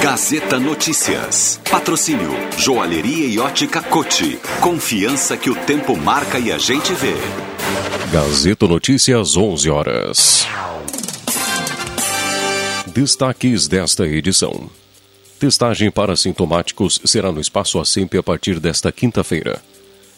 [0.02, 1.60] Gazeta Notícias.
[1.69, 4.39] Patrocínio Joalheria e Ótica Cote.
[4.62, 7.15] Confiança que o tempo marca e a gente vê.
[8.12, 10.47] Gazeta Notícias, 11 horas.
[12.93, 14.67] Destaques desta edição.
[15.39, 19.62] Testagem para sintomáticos será no Espaço Assemp a partir desta quinta-feira.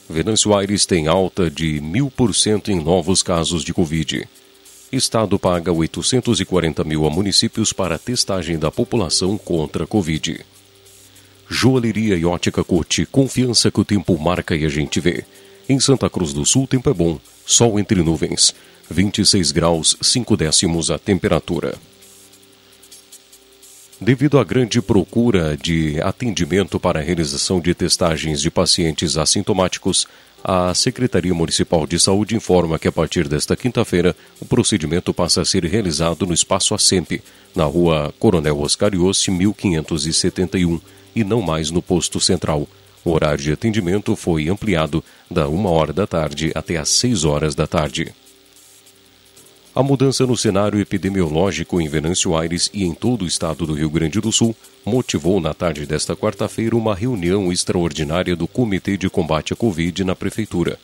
[0.09, 4.25] Venâncio Aires tem alta de mil por cento em novos casos de Covid.
[4.89, 10.39] Estado paga 840 mil a municípios para testagem da população contra Covid.
[11.49, 15.25] Joalheria e ótica Cote, confiança que o tempo marca e a gente vê.
[15.67, 18.55] Em Santa Cruz do Sul, tempo é bom, sol entre nuvens.
[18.89, 21.77] 26 graus, 5 décimos a temperatura.
[24.03, 30.07] Devido à grande procura de atendimento para a realização de testagens de pacientes assintomáticos,
[30.43, 35.45] a Secretaria Municipal de Saúde informa que a partir desta quinta-feira o procedimento passa a
[35.45, 37.11] ser realizado no Espaço Assemp,
[37.55, 40.81] na rua Coronel Oscar Iossi, 1571,
[41.15, 42.67] e não mais no posto central.
[43.05, 47.53] O horário de atendimento foi ampliado da uma hora da tarde até às 6 horas
[47.53, 48.11] da tarde.
[49.73, 53.89] A mudança no cenário epidemiológico em Venâncio Aires e em todo o estado do Rio
[53.89, 54.53] Grande do Sul
[54.85, 60.13] motivou na tarde desta quarta-feira uma reunião extraordinária do Comitê de Combate à Covid na
[60.13, 60.77] Prefeitura.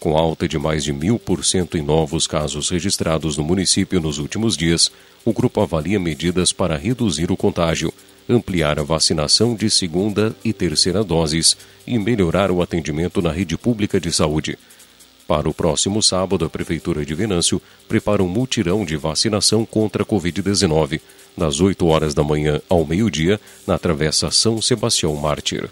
[0.00, 4.18] Com alta de mais de mil por cento em novos casos registrados no município nos
[4.18, 4.90] últimos dias,
[5.24, 7.94] o grupo avalia medidas para reduzir o contágio,
[8.28, 14.00] ampliar a vacinação de segunda e terceira doses e melhorar o atendimento na rede pública
[14.00, 14.58] de saúde.
[15.26, 20.06] Para o próximo sábado, a Prefeitura de Venâncio prepara um mutirão de vacinação contra a
[20.06, 21.00] Covid-19,
[21.36, 25.68] das 8 horas da manhã ao meio-dia, na Travessa São Sebastião Mártir.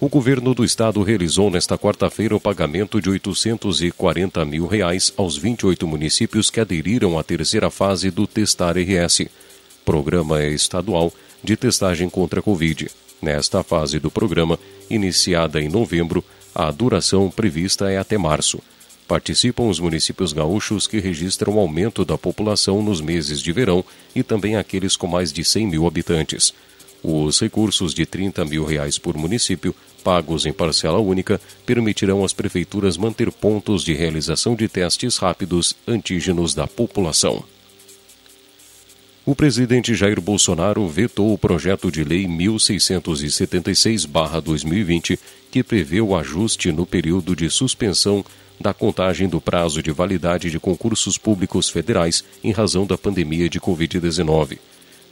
[0.00, 5.86] O governo do estado realizou nesta quarta-feira o pagamento de 840 mil reais aos 28
[5.86, 9.26] municípios que aderiram à terceira fase do Testar RS,
[9.84, 11.12] programa estadual
[11.42, 12.88] de testagem contra a Covid.
[13.20, 14.56] Nesta fase do programa,
[14.88, 16.24] iniciada em novembro,
[16.58, 18.58] a duração prevista é até março.
[19.06, 24.56] Participam os municípios gaúchos que registram aumento da população nos meses de verão e também
[24.56, 26.52] aqueles com mais de 100 mil habitantes.
[27.00, 32.96] Os recursos de 30 mil reais por município, pagos em parcela única, permitirão às prefeituras
[32.96, 37.44] manter pontos de realização de testes rápidos antígenos da população.
[39.28, 45.18] O presidente Jair Bolsonaro vetou o projeto de lei 1676-2020,
[45.50, 48.24] que prevê o ajuste no período de suspensão
[48.60, 53.60] da contagem do prazo de validade de concursos públicos federais em razão da pandemia de
[53.60, 54.58] Covid-19.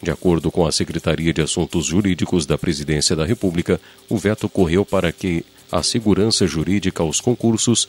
[0.02, 4.84] De acordo com a Secretaria de Assuntos Jurídicos da Presidência da República, o veto correu
[4.84, 7.88] para que a segurança jurídica aos concursos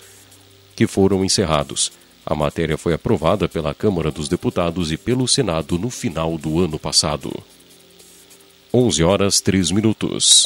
[0.75, 1.91] que foram encerrados.
[2.25, 6.77] A matéria foi aprovada pela Câmara dos Deputados e pelo Senado no final do ano
[6.77, 7.31] passado.
[8.73, 10.45] 11 horas 3 minutos.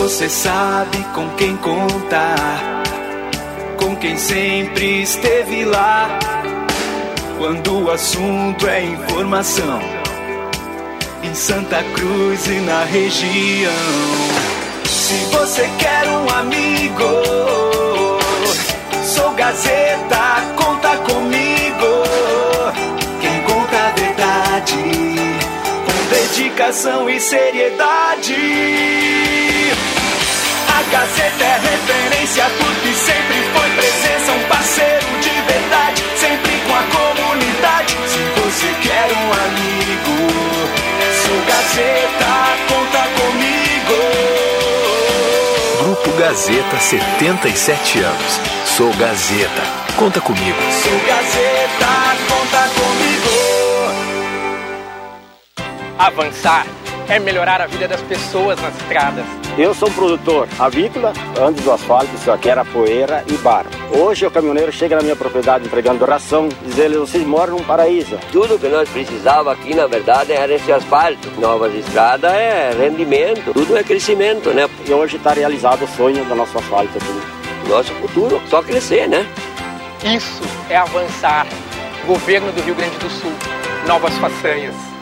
[0.00, 2.82] Você sabe com quem contar,
[3.76, 6.18] com quem sempre esteve lá.
[7.36, 9.78] Quando o assunto é informação,
[11.22, 13.72] em Santa Cruz e na região.
[14.86, 17.22] Se você quer um amigo,
[19.04, 22.04] sou Gazeta, conta comigo.
[23.20, 24.76] Quem conta a verdade,
[25.84, 28.80] com dedicação e seriedade.
[30.80, 36.82] A Gazeta é referência porque sempre foi presença, um parceiro de verdade, sempre com a
[36.84, 37.98] comunidade.
[38.08, 40.16] Se você quer um amigo,
[41.22, 42.32] sou Gazeta,
[42.66, 43.98] conta comigo.
[45.82, 48.40] Grupo Gazeta, 77 anos.
[48.64, 49.62] Sou Gazeta,
[49.96, 50.58] conta comigo.
[50.82, 53.28] Sou Gazeta, conta comigo.
[55.98, 56.64] Avançar
[57.10, 59.24] é melhorar a vida das pessoas nas estradas.
[59.58, 63.68] Eu sou produtor avícola, antes do asfalto só que era poeira e barro.
[63.90, 68.16] Hoje o caminhoneiro chega na minha propriedade entregando ração, diz ele, vocês moram num paraíso.
[68.30, 71.28] Tudo que nós precisava aqui, na verdade, era esse asfalto.
[71.40, 74.70] Novas estradas é rendimento, tudo é crescimento, né?
[74.86, 77.68] E hoje está realizado o sonho do nosso asfalto aqui.
[77.68, 79.26] Nosso futuro, só crescer, né?
[80.04, 81.46] Isso é avançar.
[82.06, 83.32] Governo do Rio Grande do Sul.
[83.86, 84.99] Novas façanhas.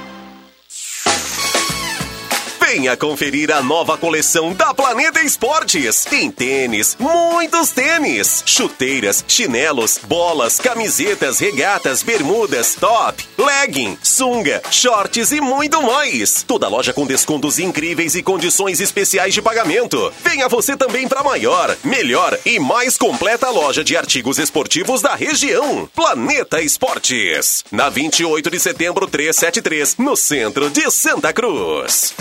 [2.70, 6.04] Venha conferir a nova coleção da Planeta Esportes.
[6.04, 15.40] Tem tênis, muitos tênis, chuteiras, chinelos, bolas, camisetas, regatas, bermudas, top, legging, sunga, shorts e
[15.40, 16.42] muito mais.
[16.42, 20.12] Toda loja com descontos incríveis e condições especiais de pagamento.
[20.22, 25.88] Venha você também para maior, melhor e mais completa loja de artigos esportivos da região.
[25.96, 27.64] Planeta Esportes.
[27.72, 32.12] Na 28 de setembro 373, no centro de Santa Cruz.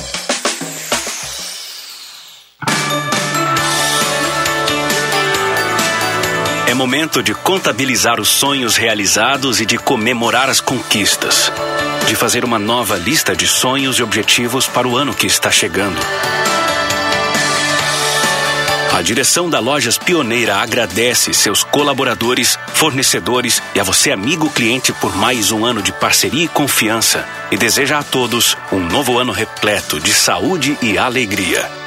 [6.78, 11.51] Momento de contabilizar os sonhos realizados e de comemorar as conquistas.
[12.07, 15.99] De fazer uma nova lista de sonhos e objetivos para o ano que está chegando.
[18.93, 25.15] A direção da Lojas Pioneira agradece seus colaboradores, fornecedores e a você, amigo cliente, por
[25.15, 27.28] mais um ano de parceria e confiança.
[27.49, 31.86] E deseja a todos um novo ano repleto de saúde e alegria.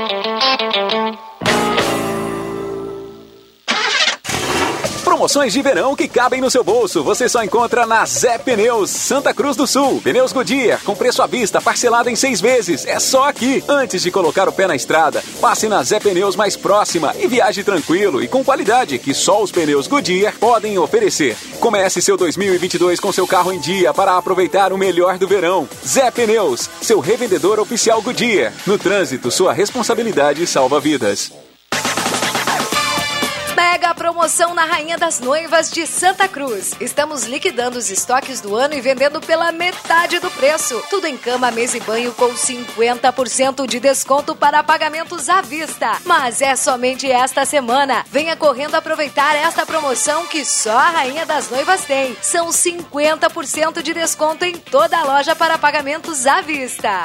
[5.21, 7.03] Promoções de verão que cabem no seu bolso.
[7.03, 10.01] Você só encontra na Zé Pneus, Santa Cruz do Sul.
[10.01, 12.87] Pneus Goodyear, com preço à vista, parcelado em seis vezes.
[12.87, 13.63] É só aqui.
[13.67, 17.63] Antes de colocar o pé na estrada, passe na Zé Pneus mais próxima e viaje
[17.63, 21.37] tranquilo e com qualidade que só os pneus Goodyear podem oferecer.
[21.59, 25.69] Comece seu 2022 com seu carro em dia para aproveitar o melhor do verão.
[25.87, 28.51] Zé Pneus, seu revendedor oficial Goodyear.
[28.65, 31.31] No trânsito, sua responsabilidade salva vidas.
[33.61, 36.71] Mega promoção na Rainha das Noivas de Santa Cruz.
[36.81, 40.83] Estamos liquidando os estoques do ano e vendendo pela metade do preço.
[40.89, 45.95] Tudo em cama, mesa e banho com 50% de desconto para pagamentos à vista.
[46.05, 48.03] Mas é somente esta semana.
[48.09, 52.17] Venha correndo aproveitar esta promoção que só a Rainha das Noivas tem.
[52.19, 57.03] São 50% de desconto em toda a loja para pagamentos à vista.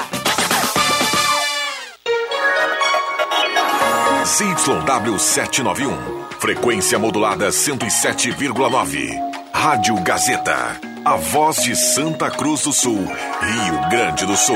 [4.25, 6.16] ZYW 791.
[6.39, 9.09] Frequência modulada 107,9.
[9.51, 10.79] Rádio Gazeta.
[11.03, 14.55] A voz de Santa Cruz do Sul, Rio Grande do Sul.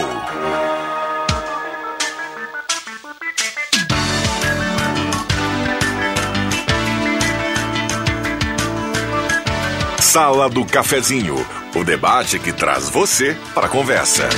[10.00, 11.36] Sala do Cafezinho.
[11.74, 14.30] O debate que traz você para a conversa.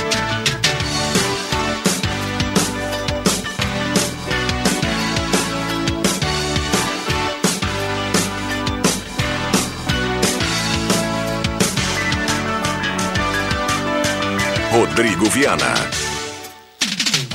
[14.74, 15.72] Rodrigo Viana.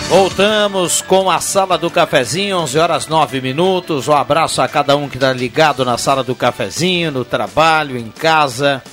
[0.09, 4.09] Voltamos com a sala do cafezinho, 11 horas 9 minutos.
[4.09, 8.09] Um abraço a cada um que está ligado na sala do cafezinho, no trabalho, em
[8.09, 8.83] casa,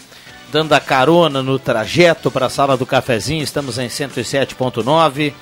[0.53, 3.42] dando a carona no trajeto para a sala do cafezinho.
[3.42, 5.32] Estamos em 107.9.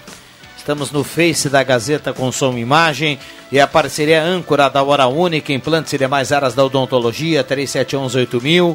[0.56, 3.18] Estamos no Face da Gazeta com som e imagem
[3.52, 8.74] e a parceria âncora da Hora Única, implantes e demais áreas da odontologia, 37118000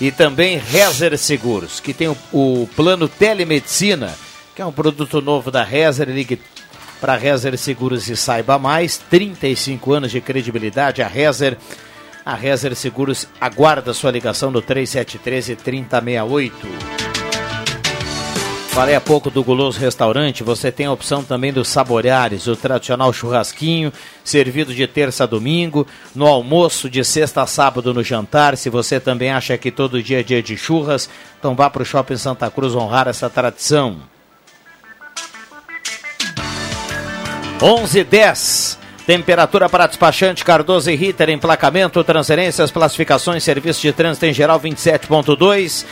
[0.00, 4.14] e também Rezer Seguros, que tem o, o plano Telemedicina,
[4.56, 6.08] que é um produto novo da Rezer.
[6.08, 6.40] Ligue
[7.00, 8.96] para Rezer Seguros e saiba mais.
[8.96, 11.02] 35 anos de credibilidade.
[11.02, 11.58] A Rezer,
[12.24, 17.09] a Rezer Seguros aguarda sua ligação no 3713 3068.
[18.72, 23.12] Falei há pouco do Guloso Restaurante, você tem a opção também dos Saboreares, o tradicional
[23.12, 23.92] churrasquinho,
[24.22, 28.56] servido de terça a domingo, no almoço de sexta a sábado no jantar.
[28.56, 31.84] Se você também acha que todo dia é dia de churras, então vá para o
[31.84, 33.98] Shopping Santa Cruz honrar essa tradição.
[37.60, 44.32] 11 10 Temperatura para despachante Cardoso e Ritter, emplacamento, transferências, classificações, serviço de trânsito em
[44.32, 45.84] geral 27.2.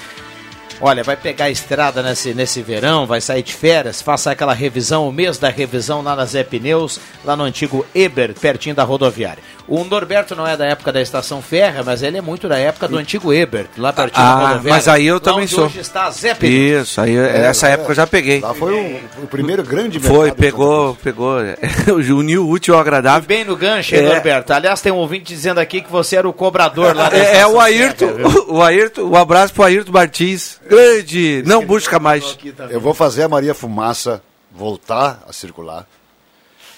[0.81, 5.09] Olha, vai pegar a estrada nesse, nesse verão, vai sair de férias, faça aquela revisão,
[5.09, 9.43] o mês da revisão lá na Zé Pneus, lá no antigo Eber, pertinho da rodoviária.
[9.69, 12.89] O Norberto não é da época da estação Ferra, mas ele é muito da época
[12.89, 14.71] do antigo Eber, lá pertinho da Ah, rodoviária.
[14.71, 15.67] mas aí eu também sou.
[15.67, 16.35] Hoje está Zé.
[16.43, 18.41] Isso, aí essa época eu já peguei.
[18.41, 21.37] Lá foi o, o primeiro grande Foi, pegou, pegou.
[22.17, 23.29] Uniu o útil ao agradável.
[23.29, 24.09] Bem no gancho, hein, É.
[24.09, 24.53] Norberto?
[24.55, 27.25] Aliás, tem um ouvinte dizendo aqui que você era o cobrador lá da É, é
[27.33, 28.45] estação o Ayrton, Ferra, viu?
[28.49, 30.59] o Ayrton, um abraço pro Ayrton Martins.
[30.69, 32.39] Grande, não busca mais.
[32.71, 35.87] Eu vou fazer a Maria Fumaça voltar a circular.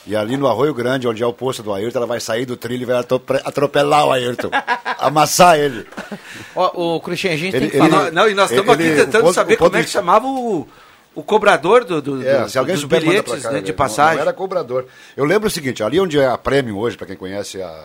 [0.06, 2.56] E ali no Arroio Grande, onde é o posto do Ayrton, ela vai sair do
[2.56, 2.96] trilho e vai
[3.44, 4.50] atropelar o Ayrton.
[4.98, 5.86] amassar ele.
[6.54, 8.10] Ó, o Cristian, a gente Ele- tem que ele- falar...
[8.12, 10.66] Não, e nós estamos Ele- aqui tentando ponto- saber como é que de- chamava o,
[11.14, 14.14] o cobrador do, do, É, do- se alguém dos bilhetes cá, né, de não- passagem.
[14.16, 14.86] Não era cobrador.
[15.16, 17.84] Eu lembro o seguinte, ali onde é a Prêmio hoje, para quem conhece a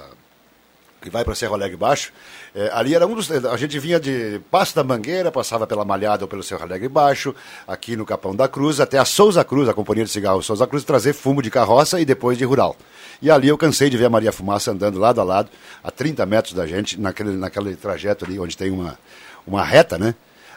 [1.06, 2.12] que vai para Serra Alegre Baixo,
[2.54, 3.32] é, ali era um dos.
[3.32, 7.34] A gente vinha de Passo da Mangueira, passava pela Malhada ou pelo Serra Alegre Baixo,
[7.68, 10.84] aqui no Capão da Cruz, até a Souza Cruz, a companhia de cigarro Souza Cruz,
[10.84, 12.76] trazer fumo de carroça e depois de rural.
[13.22, 15.50] E ali eu cansei de ver a Maria Fumaça andando lado a lado,
[15.84, 18.98] a 30 metros da gente, naquele, naquele trajeto ali onde tem uma,
[19.46, 20.16] uma reta, né?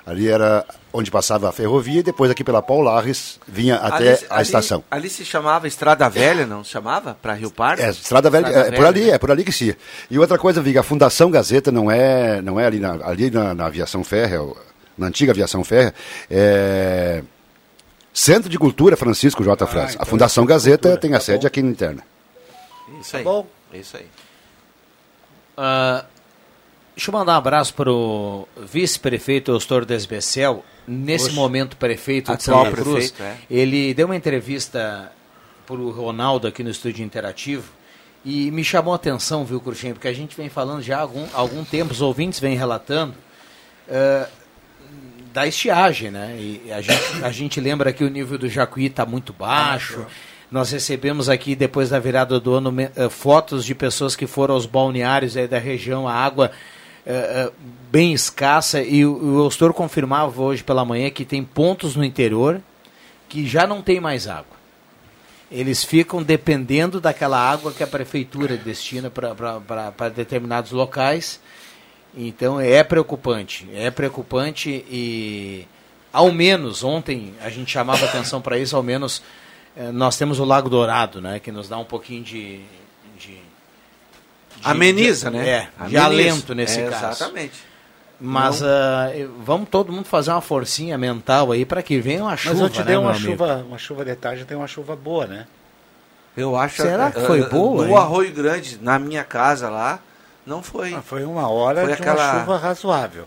[0.09, 4.35] Ali era onde passava a ferrovia e depois aqui pela Paulares vinha até Ali- a
[4.37, 4.83] ali- estação.
[4.91, 7.15] Ali se chamava Estrada Velha, não se chamava?
[7.21, 7.83] Para Rio Pardo?
[7.83, 9.77] É, Estrada Velha, é, por ali, é por ali que se ia.
[10.11, 13.55] E outra coisa, Viga, a Fundação Gazeta não é, não é ali na, ali na,
[13.55, 14.41] na aviação férrea,
[14.97, 15.95] na antiga aviação férrea,
[16.31, 17.23] é
[18.13, 19.67] Centro de Cultura Francisco J.
[19.67, 19.97] França.
[20.01, 22.03] a Fundação Gazeta tem a sede aqui na interna.
[23.01, 23.23] Isso aí.
[23.25, 23.47] bom.
[23.75, 24.07] Isso aí.
[25.57, 26.05] Ah,
[26.99, 31.35] deixa eu mandar um abraço para o vice-prefeito Eustor Desbecel, nesse Oxe.
[31.37, 33.13] momento prefeito de Santa Cruz.
[33.13, 33.37] prefeito, é.
[33.49, 35.13] Ele deu uma entrevista
[35.65, 37.71] para o Ronaldo aqui no Estúdio Interativo
[38.25, 41.25] e me chamou a atenção, viu, Cruxem, porque a gente vem falando já há algum,
[41.35, 43.15] algum tempo, os ouvintes vêm relatando
[43.89, 44.29] ah,
[45.33, 46.37] da estiagem, né?
[46.37, 50.05] E a gente, a gente lembra que o nível do Jacuí está muito baixo.
[50.51, 54.67] Nós recebemos aqui, depois da virada do ano, eh, fotos de pessoas que foram aos
[54.67, 56.51] balneários aí da região, a água
[57.09, 57.53] eh, eh,
[57.91, 58.83] bem escassa.
[58.83, 62.61] E o, o Eustor confirmava hoje pela manhã que tem pontos no interior
[63.29, 64.57] que já não tem mais água.
[65.51, 71.41] Eles ficam dependendo daquela água que a prefeitura destina para determinados locais.
[72.17, 75.67] Então é preocupante, é preocupante e
[76.13, 79.23] ao menos ontem a gente chamava atenção para isso, ao menos
[79.77, 82.61] eh, nós temos o Lago Dourado, né, que nos dá um pouquinho de-
[84.65, 85.49] Ameniza, de- né?
[85.49, 86.05] É, de Ameniza.
[86.05, 87.07] alento nesse É, caso.
[87.23, 87.69] exatamente.
[88.21, 88.69] Mas Não-
[89.15, 92.63] eu- vamos todo mundo fazer uma forcinha mental aí para que venha uma chuva, Mas
[92.63, 93.31] eu te né, dei uma meu amigo?
[93.31, 95.47] chuva, uma chuva de tarde, tem uma chuva boa, né?
[96.37, 97.97] Eu acho Será que foi boa, No?
[97.97, 100.01] Arroio Grande, na minha casa lá,
[100.47, 100.95] não foi.
[100.95, 103.27] Ah, foi uma hora Foi de aquela- uma chuva razoável.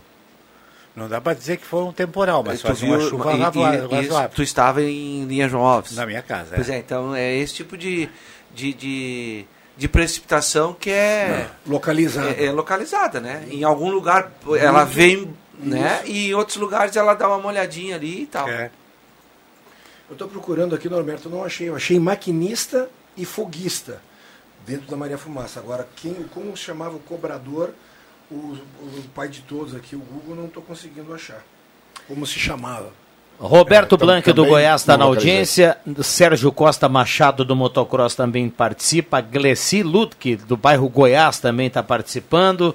[0.94, 3.40] Não dá para dizer que foi um temporal, mas Tu foi uma chuva e- e-
[3.40, 3.88] razoável.
[3.88, 4.30] razoável.
[4.34, 5.96] tu estava em Linha João Alves.
[5.96, 6.74] Na minha casa, Pois é.
[6.74, 8.10] é, então é esse tipo de,
[8.54, 9.44] de, de,
[9.82, 11.50] de precipitação que é...
[11.66, 12.30] Localizada.
[12.30, 13.44] É, é localizada, né?
[13.50, 16.02] Em algum lugar ela vem, né?
[16.06, 18.48] E em outros lugares ela dá uma molhadinha ali e tal.
[18.48, 18.70] É.
[20.08, 21.68] Eu estou procurando aqui, Norberto, não achei.
[21.68, 24.00] Eu achei maquinista e foguista
[24.64, 25.58] dentro da Maria Fumaça.
[25.58, 27.74] Agora, quem, como se chamava o cobrador,
[28.30, 31.44] o, o pai de todos aqui, o Google, não estou conseguindo achar.
[32.06, 32.92] Como se chamava?
[33.38, 35.76] Roberto É, Blanc do Goiás está na audiência.
[36.02, 39.20] Sérgio Costa Machado do Motocross também participa.
[39.20, 42.74] Gleci Ludke do bairro Goiás também está participando.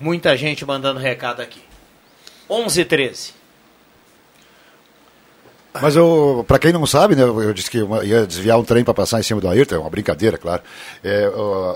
[0.00, 1.60] Muita gente mandando recado aqui.
[2.50, 3.34] 11 h 13.
[5.80, 8.94] Mas eu, para quem não sabe, né, eu disse que ia desviar um trem para
[8.94, 10.62] passar em cima do Ayrton, é uma brincadeira, claro.
[11.04, 11.30] É,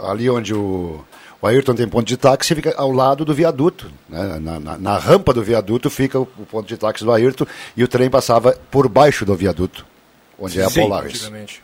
[0.08, 1.04] ali onde o,
[1.42, 3.90] o Ayrton tem ponto de táxi, fica ao lado do viaduto.
[4.08, 7.46] né, na, na- na rampa do viaduto fica o, o ponto de táxi do Ayrton
[7.76, 9.86] e o trem passava por baixo do viaduto,
[10.38, 11.14] onde é a Sim, Polaris.
[11.14, 11.62] antigamente.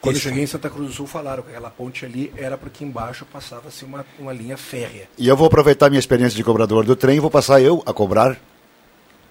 [0.00, 2.84] Quando eu cheguei em Santa Cruz do Sul, falaram que aquela ponte ali era porque
[2.84, 5.08] embaixo passava-se uma, uma linha férrea.
[5.18, 7.92] E eu vou aproveitar minha experiência de cobrador do trem e vou passar eu a
[7.92, 8.36] cobrar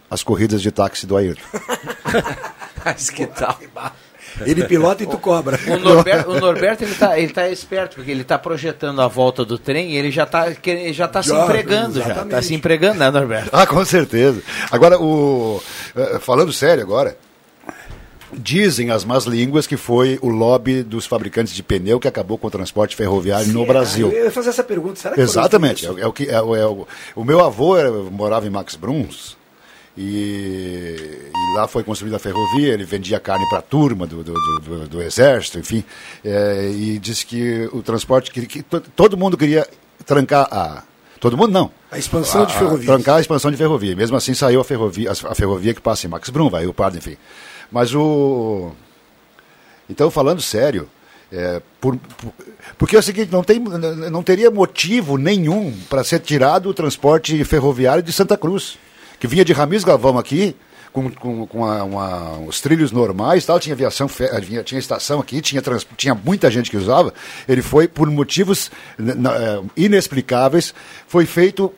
[0.09, 1.41] as corridas de táxi do Ayrton.
[2.83, 3.57] Mas que tal?
[4.45, 5.57] Ele pilota e tu cobra.
[5.67, 9.45] O Norberto, o Norberto ele tá, ele tá esperto, porque ele está projetando a volta
[9.45, 10.47] do trem e ele já está
[10.91, 12.05] já tá se Já, empregando, já.
[12.05, 12.25] exatamente.
[12.27, 13.49] Está se empregando, né, Norberto?
[13.53, 14.41] Ah, com certeza.
[14.71, 15.61] Agora, o,
[15.95, 17.17] eh, falando sério agora,
[18.33, 22.47] dizem as más línguas que foi o lobby dos fabricantes de pneu que acabou com
[22.47, 23.73] o transporte ferroviário no Será?
[23.73, 24.11] Brasil.
[24.11, 24.99] Eu ia fazer essa pergunta.
[24.99, 25.85] Será que Exatamente.
[25.85, 28.49] É, o- é o que, é, o- é o, o meu avô era- morava em
[28.49, 29.37] Max Bruns
[29.97, 34.33] E, e lá foi construída a ferrovia, ele vendia carne para a turma do, do,
[34.33, 35.83] do, do exército, enfim.
[36.23, 39.67] É, e disse que o transporte, que, que to- todo mundo queria
[40.05, 40.83] trancar a...
[41.19, 41.71] Todo mundo não.
[41.89, 42.85] A expansão de ferrovias.
[42.85, 43.95] Trancar a expansão de ferrovia.
[43.95, 46.73] Mesmo assim saiu a ferrovia, a, a ferrovia que passa em Max Brum, vai o
[46.73, 47.15] Pardo, enfim.
[47.71, 48.71] Mas o...
[49.89, 50.89] Então, falando sério,
[51.31, 52.33] é, por- por-
[52.77, 57.41] porque é o seguinte, não, tem, não teria motivo nenhum para ser tirado o transporte
[57.45, 58.77] ferroviário de Santa Cruz,
[59.19, 60.55] que vinha de Ramis Galvão aqui,
[60.93, 64.07] com, com, com uma- os trilhos normais, tal, tinha aviação,
[64.41, 67.13] vinha- tinha estação aqui, tinha, trans- tinha muita gente que usava.
[67.47, 70.73] Ele foi, por motivos eh, inexplicáveis,
[71.07, 71.71] foi feito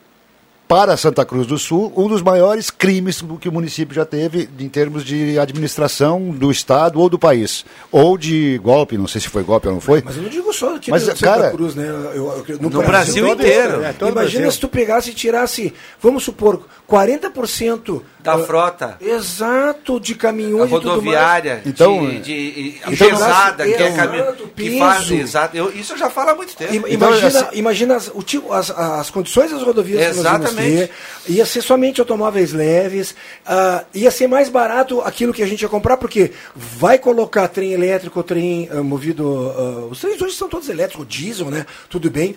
[0.68, 4.68] para Santa Cruz do Sul, um dos maiores crimes que o município já teve em
[4.68, 7.64] termos de administração do Estado ou do país.
[7.90, 10.02] Ou de golpe, não sei se foi golpe ou não foi.
[10.04, 11.86] Mas eu não digo só aqui Mas, no Santa cara, Cruz, né?
[11.88, 13.82] Eu- eu- no Brasil todo- inteiro.
[13.82, 14.50] é, É, Imagina Brasil.
[14.52, 18.96] se tu pegasse e tirasse, vamos supor, 40% Da ah, frota.
[19.00, 21.66] Exato, de A caminhões e tudo rodoviária, mais.
[21.66, 25.92] Então, de, de, de- então, pesada, que é exato, caminho, que faz, exato, eu, isso
[25.94, 26.74] eu já falo há muito tempo.
[26.74, 30.16] Im- Então, Imagina, assim- imagina as, o tipo- as, as condições das rodovias que nós
[30.16, 30.57] vamos Exatamente.
[30.62, 30.90] Ter.
[31.28, 33.14] Ia ser somente automóveis leves.
[33.46, 37.72] ah, ia ser mais barato aquilo que a gente ia comprar, porque vai colocar trem
[37.72, 39.52] elétrico, trem ah, movido.
[39.56, 41.66] ah, os trens hoje são todos elétricos, diesel, né?
[41.88, 42.36] Tudo bem.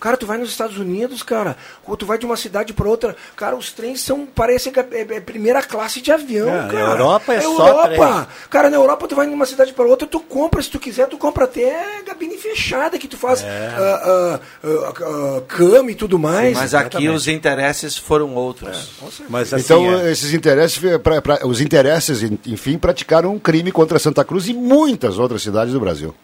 [0.00, 3.14] Cara, tu vai nos Estados Unidos, cara, ou tu vai de uma cidade para outra,
[3.36, 6.68] cara, os trens são, parecem que é, é- é primeira classe de avião, É, na
[6.68, 6.80] cara.
[6.98, 7.88] Europa é só Europa.
[7.88, 8.26] trem.
[8.48, 11.06] Cara, na Europa tu vai de uma cidade para outra, tu compra, se tu quiser,
[11.06, 13.68] tu compra até gabine fechada, que tu faz É.
[13.76, 16.56] ah, ah, ah, cama e tudo mais.
[16.56, 18.90] Mas aqui os interesses foram outros.
[19.28, 20.10] Mas então, é.
[20.12, 24.54] esses interesses, pra- pra- os interesses, en- enfim, praticaram um crime contra Santa Cruz e
[24.54, 26.14] muitas outras cidades do Brasil.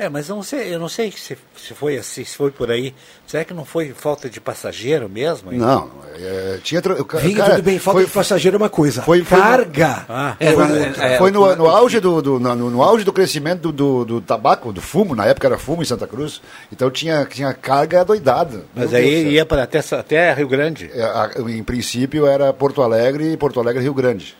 [0.00, 2.70] É, mas eu não sei, eu não sei se, se foi assim, se foi por
[2.70, 2.94] aí.
[3.26, 5.52] Será que não foi falta de passageiro mesmo?
[5.52, 5.58] hein?
[5.58, 6.80] Não, é, tinha.
[6.80, 9.02] tra- o Vinha, cara, tudo bem, falta foi- de passageiro é uma coisa.
[9.02, 10.06] Foi, foi Carga.
[10.08, 10.36] Ah.
[10.38, 13.60] Foi, É, foi- é, foi é, no, auge do, do- no, no auge do crescimento
[13.60, 16.40] do, do, do tabaco, do fumo, na época era fumo em Santa Cruz,
[16.72, 18.64] então tinha, tinha carga doidada.
[18.74, 20.90] Mas Meu aí ia para até, até Rio Grande.
[20.94, 24.34] É, a- em princípio era Porto Alegre e Porto Alegre Rio Grande.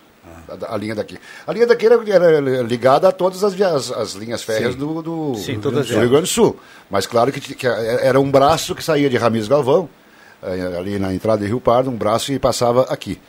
[0.68, 1.18] A, a linha daqui.
[1.46, 4.78] A linha daqui era, era ligada a todas as, as, as linhas férreas Sim.
[4.78, 6.08] do, do, Sim, do- do Rio.
[6.08, 6.56] Grande do Sul.
[6.90, 9.88] Mas claro que, que era um braço que saía de Ramis Galvão,
[10.42, 13.20] eh, ali na entrada de Rio Pardo, um braço e passava aqui.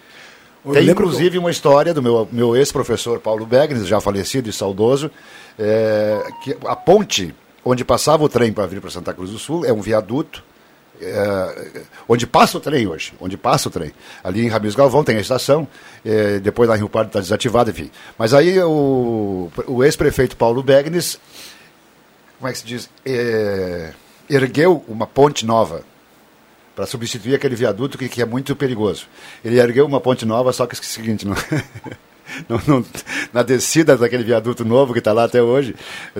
[0.64, 5.10] Eu Tem inclusive uma história do meu, meu ex-professor Paulo Begnes, já falecido e saudoso,
[5.58, 7.34] é, que a ponte
[7.66, 10.44] onde passava o trem para vir para Santa Cruz do Sul é um viaduto,
[11.02, 13.92] é, onde passa o trem hoje, onde passa o trem.
[14.24, 15.68] Ali em Ramis Galvão tem a estação,
[16.06, 17.90] é, depois lá em Rio Pardo está desativado, enfim.
[18.18, 21.20] Mas aí o, o ex-prefeito Paulo Begnes,
[22.40, 23.94] como é que se diz, É,
[24.30, 25.84] ergueu uma ponte nova
[26.76, 29.08] para substituir aquele viaduto que, que é muito perigoso.
[29.44, 31.36] Ele ergueu uma ponte nova, só que é o seguinte, não,
[32.50, 32.86] não- não-
[33.34, 35.76] na descida daquele viaduto novo que está lá até hoje,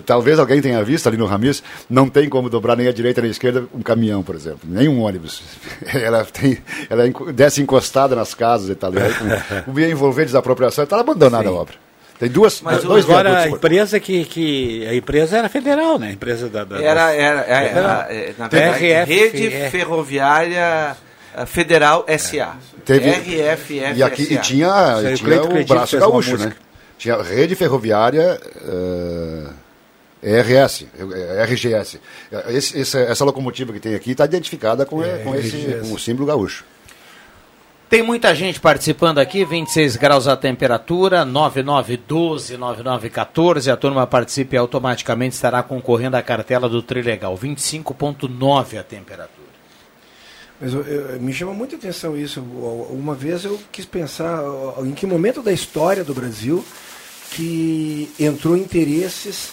[0.06, 3.30] talvez alguém tenha visto ali no Ramis, não tem como dobrar nem à direita nem
[3.30, 5.42] à esquerda um caminhão, por exemplo, nem um ônibus.
[5.94, 6.58] Ela, tem,
[6.90, 7.04] ela
[7.34, 11.76] desce encostada nas casas e tal, com, com envolver desapropriação, está abandonada a obra.
[12.22, 14.86] Tem duas, Mas dois agora a empresa que, que.
[14.88, 16.10] A empresa era federal, né?
[16.10, 16.64] A empresa da.
[16.64, 18.02] da Era, era, era, Federal.
[18.10, 19.70] é, na verdade, RF, Rede é.
[19.72, 20.96] Ferroviária
[21.46, 22.56] Federal SA.
[22.86, 26.54] Teve- RFF E aqui e tinha, e o tinha Cleito o braço gaúcho, né?
[26.98, 28.40] Tinha rede ferroviária
[30.24, 30.86] eh, RS,
[31.48, 32.00] RGS.
[32.50, 36.00] Esse- essa, essa locomotiva que tem aqui está identificada com, É, com, esse, com o
[36.00, 36.64] símbolo gaúcho.
[37.90, 43.70] Tem muita gente participando aqui, 26 graus a temperatura, 9912-9914.
[43.72, 49.41] A turma participa e automaticamente estará concorrendo à cartela do Trilegal, 25,9 a temperatura.
[50.62, 52.40] Mas eu- eu- me chama muita atenção isso.
[52.92, 54.40] Uma vez eu quis pensar
[54.86, 56.64] em que momento da história do Brasil
[57.32, 59.50] que entrou interesses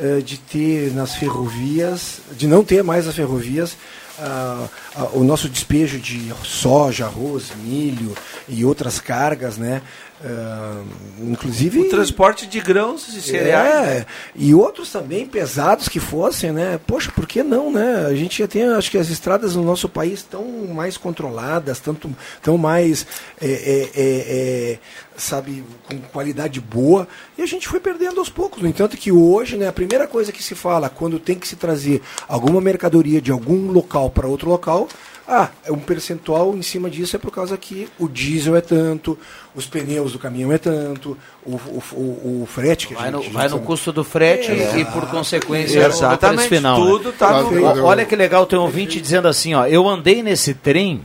[0.00, 3.76] eh, de ter nas ferrovias, de não ter mais as ferrovias,
[4.20, 8.14] ah, ah, o nosso despejo de soja, arroz, milho
[8.48, 9.82] e outras cargas, né?
[10.24, 10.82] Ah,
[11.20, 13.88] inclusive O transporte de grãos e cereais.
[13.88, 16.80] é, e outros também pesados que fossem, né?
[16.86, 18.06] Poxa, por que não, né?
[18.06, 20.44] A gente já tem, acho que as estradas no nosso país estão
[20.74, 22.10] mais controladas, tanto,
[22.42, 23.06] tão mais,
[23.40, 24.78] é, é, é, é,
[25.16, 27.06] sabe, com qualidade boa,
[27.36, 28.60] e a gente foi perdendo aos poucos.
[28.60, 31.54] No entanto que hoje, né, a primeira coisa que se fala quando tem que se
[31.54, 34.88] trazer alguma mercadoria de algum local para outro local,
[35.30, 39.18] ah, é um percentual em cima disso é por causa que o diesel é tanto,
[39.58, 43.26] os pneus do caminhão é tanto, o, o, o, o frete que a Vai gente
[43.26, 44.78] no, vai no custo do frete É.
[44.78, 46.76] e, por consequência, Exatamente, preço final.
[46.80, 47.14] tudo né?
[47.18, 47.48] tá no-
[47.82, 51.02] O- Olha que legal, tem um ouvinte dizendo assim, ó, eu andei nesse trem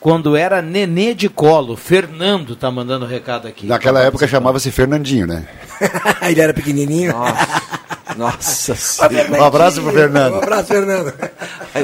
[0.00, 1.76] quando era nenê de colo.
[1.76, 3.66] Fernando tá mandando recado aqui.
[3.66, 5.46] Naquela Tá época chamava-se Fernandinho, né?
[6.28, 7.12] Ele era pequenininho.
[7.12, 7.71] Nossa
[8.18, 10.34] Um abraço pro Fernando.
[10.34, 11.14] Um abraço, Fernando.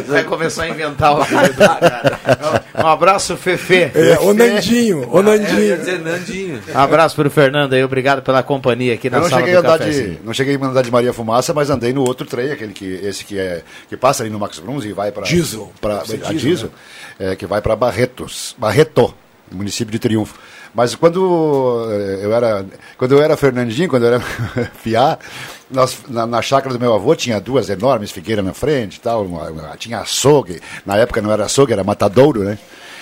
[0.07, 2.65] Vai começar a inventar o cara.
[2.83, 3.91] Um abraço, Fefe.
[3.95, 5.79] É, o Nandinho, o Nandinho.
[6.03, 6.63] Nandinho.
[6.75, 9.57] Um abraço pro Fernando aí, obrigado pela companhia aqui na Eu não sala cheguei, do
[9.59, 10.15] a andar cafezinho.
[10.17, 12.85] de, não cheguei a andar de Maria Fumaça, mas andei no outro trem, aquele que,
[13.03, 15.25] esse que, é, que passa ali no Max Bruns e vai para.
[15.25, 15.73] Diesel.
[15.81, 16.71] Pra, é a diesel, diesel,
[17.19, 19.15] é, que vai para Barretos, Barreto,
[19.51, 20.35] município de Triunfo.
[20.75, 22.65] Mas quando eh, eu era,
[22.97, 24.21] quando eu era Fernandinho, quando eu era
[24.83, 25.19] fiar,
[25.71, 29.25] nós, na, na chácara do meu avô tinha duas enormes figueiras na frente e tal,
[29.25, 32.59] uma- tinha açougue, na época não era açougue, era matadouro, né?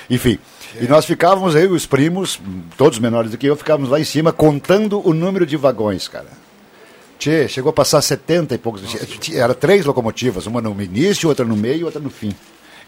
[0.09, 0.39] Enfim,
[0.81, 2.41] e nós ficávamos, eu e os primos,
[2.77, 6.29] todos menores do que eu, ficávamos lá em cima contando o número de vagões, cara.
[7.19, 8.83] Tchê, chegou a passar 70 e poucos.
[9.21, 12.33] Tinha- Era três locomotivas, uma no início, outra no meio e outra no fim.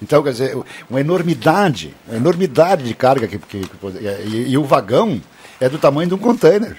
[0.03, 0.57] Então, quer dizer,
[0.89, 5.21] uma enormidade, uma enormidade de carga que, que- que pode- e, e o vagão
[5.61, 6.77] é do tamanho de um container.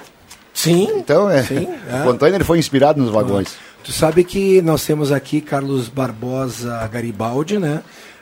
[0.53, 0.87] Sim.
[0.95, 2.01] Então, é, Sim, é.
[2.01, 3.55] o container foi inspirado nos vagões.
[3.83, 7.81] Tu sabe que nós temos aqui Carlos Barbosa Garibaldi, né?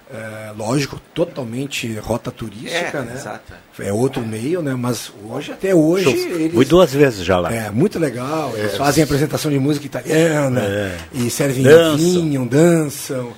[0.10, 3.14] É, lógico, totalmente rota turística, É, né?
[3.14, 3.52] exato.
[3.80, 4.74] É outro meio, né?
[4.74, 6.54] Mas hoje, até hoje, eles...
[6.54, 7.54] Fui duas vezes já lá.
[7.54, 8.54] É, muito legal.
[8.56, 8.78] Eles É.
[8.78, 10.98] fazem apresentação de música italiana É.
[11.14, 11.98] e servem Dançam.
[11.98, 13.34] vinho, dançam.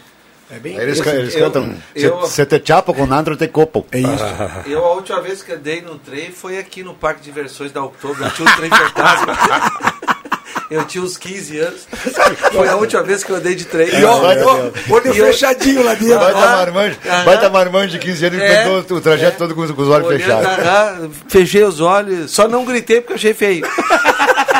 [0.51, 3.85] É bem Aí Eles, eles Eu- cantam eu- Se te chapo com andro te copo.
[3.91, 4.23] É isso.
[4.65, 7.83] Eu, a última vez que andei no trem foi aqui no Parque de Diversões da
[7.83, 8.23] Outubro.
[8.23, 9.35] Eu tinha um trem fantasma.
[10.71, 11.87] Eu tinha uns 15 anos.
[12.53, 13.89] Foi a última vez que eu andei de trem.
[13.89, 14.21] E ó,
[14.91, 16.19] olho fechadinho lá dentro.
[16.19, 16.41] Vai Aham.
[16.41, 16.97] dar marmanjo,
[17.41, 18.63] dar marmanjo de 15 anos e É.
[18.63, 21.09] cantou o trajeto todo com, os- com os olhos fechados.
[21.27, 22.29] fechei os olhos.
[22.29, 23.65] Só não gritei porque achei feio.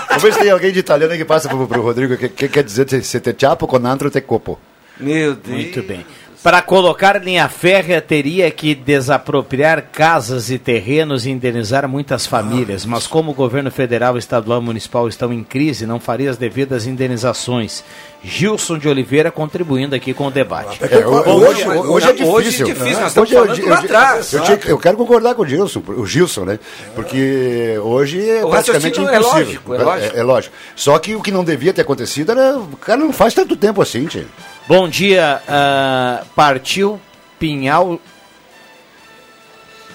[0.07, 2.15] Vamos ver se tem alguém de italiano aí que passa pro, pro Rodrigo.
[2.15, 4.59] O que, que quer dizer se te chapo com andro te copo?
[4.99, 5.55] Meu Deus.
[5.57, 6.05] Muito bem.
[6.41, 12.85] Para colocar linha férrea, teria que desapropriar casas e terrenos e indenizar muitas famílias.
[12.85, 16.87] Mas como o governo federal, estadual e municipal estão em crise, não faria as devidas
[16.87, 17.83] indenizações.
[18.23, 20.79] Gilson de Oliveira contribuindo aqui com o debate.
[20.81, 22.33] É, Bom, hoje, hoje é difícil.
[22.33, 24.33] hoje é difícil, nós estamos Hoje eu- falando eu- eu- atrás.
[24.33, 26.59] Eu, tinha- eu quero concordar com o Gilson, o Gilson, né?
[26.95, 29.61] Porque hoje é O praticamente raciocínio é impossível.
[29.67, 30.15] lógico, é lógico.
[30.15, 30.55] É, é lógico.
[30.73, 32.57] Só que o que não devia ter acontecido era.
[32.57, 34.25] O cara não faz tanto tempo assim, tio.
[34.69, 37.01] Bom dia, ah, partiu
[37.39, 37.99] Pinhal.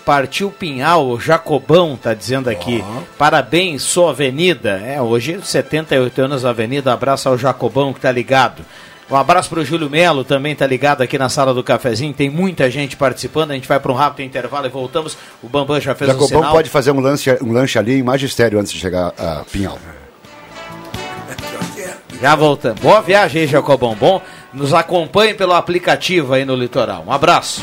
[0.05, 2.85] Partiu Pinhal, o Jacobão tá dizendo aqui.
[3.17, 4.83] Parabéns, sou Avenida.
[4.85, 6.93] É, hoje 78 anos da Avenida.
[6.93, 8.65] Abraço ao Jacobão que tá ligado.
[9.09, 12.13] Um abraço pro Júlio Melo, também tá ligado aqui na sala do cafezinho.
[12.13, 13.53] Tem muita gente participando.
[13.53, 15.17] A gente vai para um rápido intervalo e voltamos.
[15.41, 16.53] O Bambam já fez o Jacobão sinal.
[16.53, 19.79] pode fazer um lanche, um lanche ali em magistério antes de chegar a Pinhal.
[22.21, 22.81] Já voltamos.
[22.81, 23.95] Boa viagem aí, Jacobão.
[23.95, 24.21] Bom,
[24.55, 27.05] nos acompanhe pelo aplicativo aí no litoral.
[27.07, 27.63] Um abraço.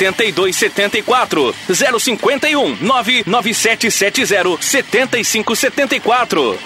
[0.01, 6.57] 8274 051 99770 7574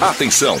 [0.00, 0.60] Atenção!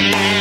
[0.00, 0.39] Thank you.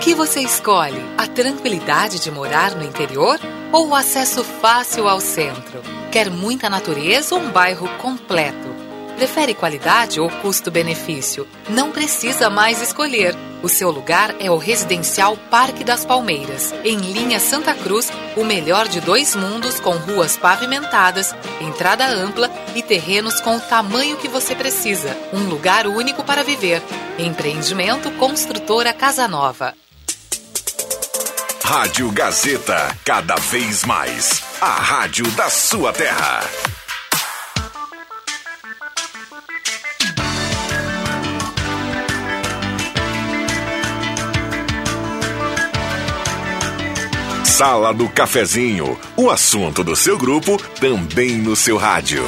[0.00, 1.00] que você escolhe?
[1.16, 3.38] A tranquilidade de morar no interior
[3.72, 5.80] ou o acesso fácil ao centro?
[6.10, 8.77] Quer muita natureza ou um bairro completo?
[9.18, 11.44] Prefere qualidade ou custo-benefício?
[11.68, 13.34] Não precisa mais escolher.
[13.64, 18.86] O seu lugar é o Residencial Parque das Palmeiras, em linha Santa Cruz, o melhor
[18.86, 24.54] de dois mundos com ruas pavimentadas, entrada ampla e terrenos com o tamanho que você
[24.54, 25.16] precisa.
[25.32, 26.80] Um lugar único para viver.
[27.18, 29.74] Empreendimento Construtora Casa Nova.
[31.64, 34.44] Rádio Gazeta, cada vez mais.
[34.60, 36.40] A rádio da sua terra.
[47.58, 52.22] Sala do Cafezinho, o assunto do seu grupo também no seu rádio.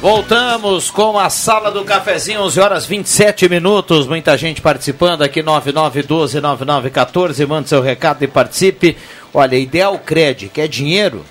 [0.00, 4.06] Voltamos com a sala do cafezinho, 11 horas 27 minutos.
[4.06, 7.46] Muita gente participando aqui, 9912-9914.
[7.46, 8.96] Mande seu recado e participe.
[9.34, 11.22] Olha, Ideal Cred, quer dinheiro?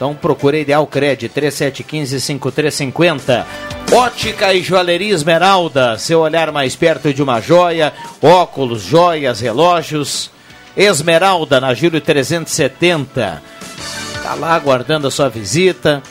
[0.00, 3.44] Então procure Ideal Cred, 3715-5350.
[3.92, 7.92] Ótica e Joalheria Esmeralda, seu olhar mais perto de uma joia,
[8.22, 10.30] óculos, joias, relógios.
[10.74, 13.42] Esmeralda, na Júlio 370.
[14.22, 16.02] Tá lá aguardando a sua visita.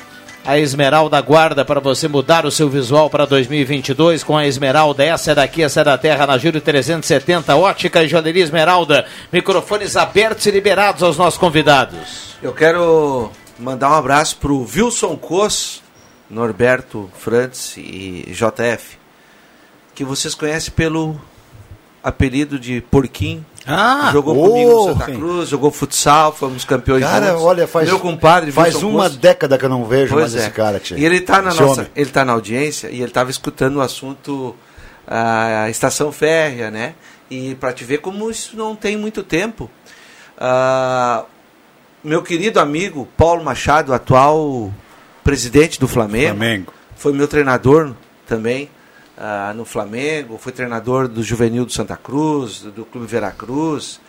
[0.46, 5.04] A Esmeralda aguarda para você mudar o seu visual para 2022 com a Esmeralda.
[5.04, 7.56] Essa é daqui, essa é da terra, na Júlio 370.
[7.56, 9.08] Ótica e Joalheria Esmeralda.
[9.34, 12.38] Microfones abertos e liberados aos nossos convidados.
[12.44, 15.82] Eu quero mandar um abraço pro Wilson Cos,
[16.30, 18.98] Norberto Frantz e JF,
[19.94, 21.20] que vocês conhecem pelo
[22.04, 23.46] apelido de Porquinho.
[23.68, 27.44] Ah, jogou oh, comigo no Santa Cruz, jogou futsal, fomos campeões Cara, juntos.
[27.44, 29.18] olha, faz, Meu compadre faz Wilson uma Cos.
[29.18, 30.40] década que eu não vejo Pois mais é.
[30.40, 30.98] esse cara, tia.
[30.98, 31.92] E ele está na Esse nossa, homem.
[31.96, 34.56] ele tá na audiência e ele estava escutando o assunto
[35.06, 36.94] a estação férrea, né?
[37.30, 39.70] E para te ver como isso não tem muito tempo.
[40.38, 41.26] Ah,
[42.04, 44.74] meu querido amigo Paulo Machado, atual
[45.24, 46.74] presidente do Flamengo, Flamengo.
[46.96, 47.94] foi meu treinador
[48.26, 48.70] também
[49.18, 54.00] ah, no Flamengo, foi treinador do Juvenil do Santa Cruz, do, do Clube Veracruz,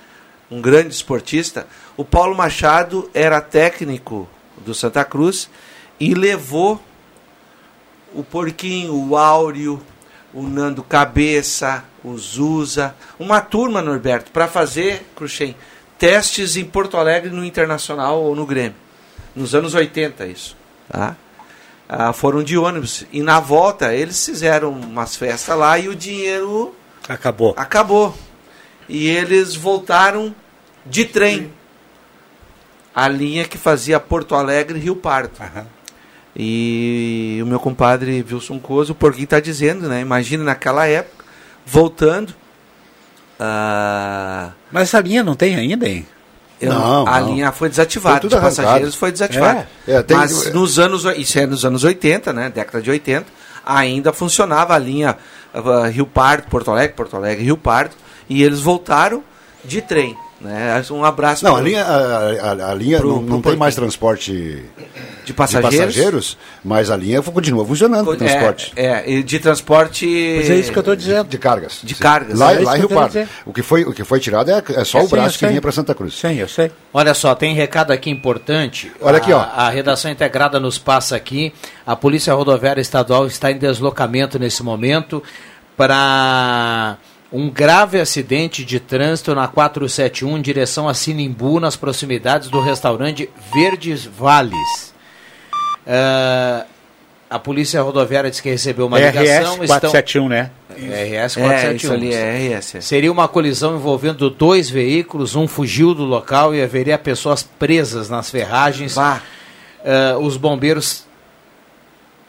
[0.49, 1.67] um grande esportista.
[1.97, 4.29] O Paulo Machado era técnico
[4.65, 5.51] do Santa Cruz
[5.99, 6.81] e levou
[8.15, 9.83] o Porquinho, o Áureo,
[10.33, 15.57] o Nando Cabeça, o Zusa, uma turma, Norberto, para fazer, Cruxem,
[16.01, 18.75] testes em Porto Alegre no Internacional ou no Grêmio.
[19.37, 20.57] Nos anos 80, isso.
[20.89, 21.15] Tá?
[21.87, 23.05] Ah, foram de ônibus.
[23.13, 26.75] E na volta, eles fizeram umas festas lá e o dinheiro
[27.07, 27.53] Acabou.
[27.57, 28.17] acabou.
[28.89, 30.35] E eles voltaram
[30.87, 31.53] de trem.
[32.95, 35.31] A linha que fazia Porto Alegre Rio Pardo.
[36.35, 40.01] E o meu compadre Wilson Coso, o Porquinho está dizendo, né?
[40.01, 41.25] Imagina naquela época,
[41.67, 42.35] voltando.
[43.41, 46.07] Ah, Mas essa linha não tem ainda, hein?
[46.61, 47.33] eu Não, a não.
[47.33, 48.57] linha foi desativada, Foi de tudo arrancado.
[48.67, 49.67] passageiros foi desativada.
[49.89, 52.51] É, é, tem- Mas nos anos, isso é nos anos 80, né?
[52.51, 53.27] Década de 80,
[53.65, 55.17] ainda funcionava a linha
[55.55, 57.95] ah, Rio Pardo, Porto Alegre, Porto Alegre, Rio Pardo,
[58.29, 59.23] e eles voltaram
[59.65, 60.15] de trem.
[60.41, 60.83] Né?
[60.91, 61.45] Um abraço.
[61.45, 63.59] Não, pro- a linha, a, a- a linha pro- não, pro não tem Porquinho.
[63.59, 64.65] mais transporte
[65.27, 65.77] De passageiros?
[65.79, 68.73] passageiros, mas a linha continua funcionando com É, transporte.
[68.75, 70.07] É, e de transporte.
[70.39, 71.29] Mas é isso que eu tô dizendo.
[71.29, 71.81] De cargas.
[71.83, 72.39] De cargas.
[72.39, 73.29] Lá, é lá em Rio Pardo.
[73.45, 75.47] O que foi, o que foi tirado é, é só É, o sim, braço que
[75.47, 76.15] vinha para Santa Cruz.
[76.19, 76.73] Sim, eu sei.
[76.93, 78.91] Olha só, tem recado aqui importante.
[78.99, 79.41] Olha aqui, A- ó.
[79.61, 81.53] A redação integrada nos passa aqui.
[81.87, 85.23] A Polícia Rodoviária Estadual está em deslocamento nesse momento
[85.77, 86.97] para
[87.33, 93.31] um grave acidente de trânsito na 471 em direção a Sinimbu, nas proximidades do restaurante
[93.55, 94.93] Verdes Vales.
[95.87, 96.67] Ah,
[97.31, 99.57] a Polícia Rodoviária diz que recebeu uma RS ligação.
[99.59, 100.51] 471, né?
[100.71, 101.77] RS É, 471.
[101.77, 102.77] isso ali é RS.
[102.81, 108.29] Seria uma colisão envolvendo dois veículos, um fugiu do local e haveria pessoas presas nas
[108.29, 108.97] ferragens.
[109.85, 111.07] Eh, os bombeiros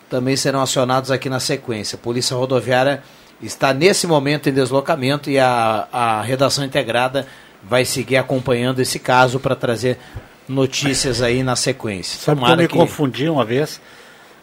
[0.08, 1.96] também serão acionados aqui na sequência.
[1.96, 3.02] A Polícia Rodoviária
[3.42, 7.28] está nesse momento em deslocamento e a, a redação integrada
[7.64, 9.98] vai seguir acompanhando esse caso para trazer
[10.48, 12.20] notícias aí na sequência.
[12.20, 13.80] Sabe que eu me que- confundi uma vez?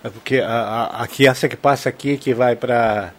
[0.02, 3.12] É Porque a, a- aqui, essa que passa aqui, que vai para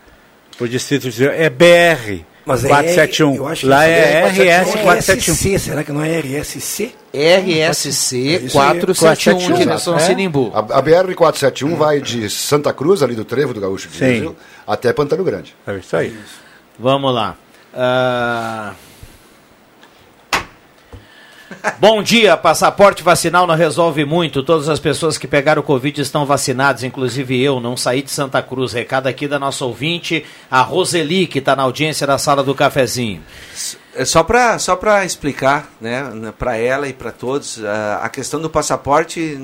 [0.60, 3.30] o distrito de é BR Mas é 471.
[3.32, 4.28] R- eu acho que Lá é é
[4.62, 5.34] RS 471.
[5.34, 6.92] RSC, será que não é RSC?
[7.14, 8.76] RSC É isso aí.
[8.80, 10.00] 471, direção É.
[10.00, 10.52] Sinimbu.
[10.54, 14.06] A, a BR-471 vai de Santa Cruz, ali do Trevo do Gaúcho de Sim.
[14.06, 14.36] Brasil,
[14.68, 15.56] até Pantano Grande.
[15.68, 16.16] É isso aí.
[16.78, 17.36] Vamos lá.
[17.74, 18.74] Ah,
[21.80, 24.44] Bom dia, passaporte vacinal não resolve muito.
[24.44, 28.42] Todas as pessoas que pegaram o Covid estão vacinadas, inclusive eu, não saí de Santa
[28.42, 28.74] Cruz.
[28.74, 33.22] Recado aqui da nossa ouvinte, a Roseli, que está na audiência da sala do cafezinho.
[33.96, 38.40] É só para só para explicar, né, para ela e para todos, a, a questão
[38.40, 39.38] do passaporte,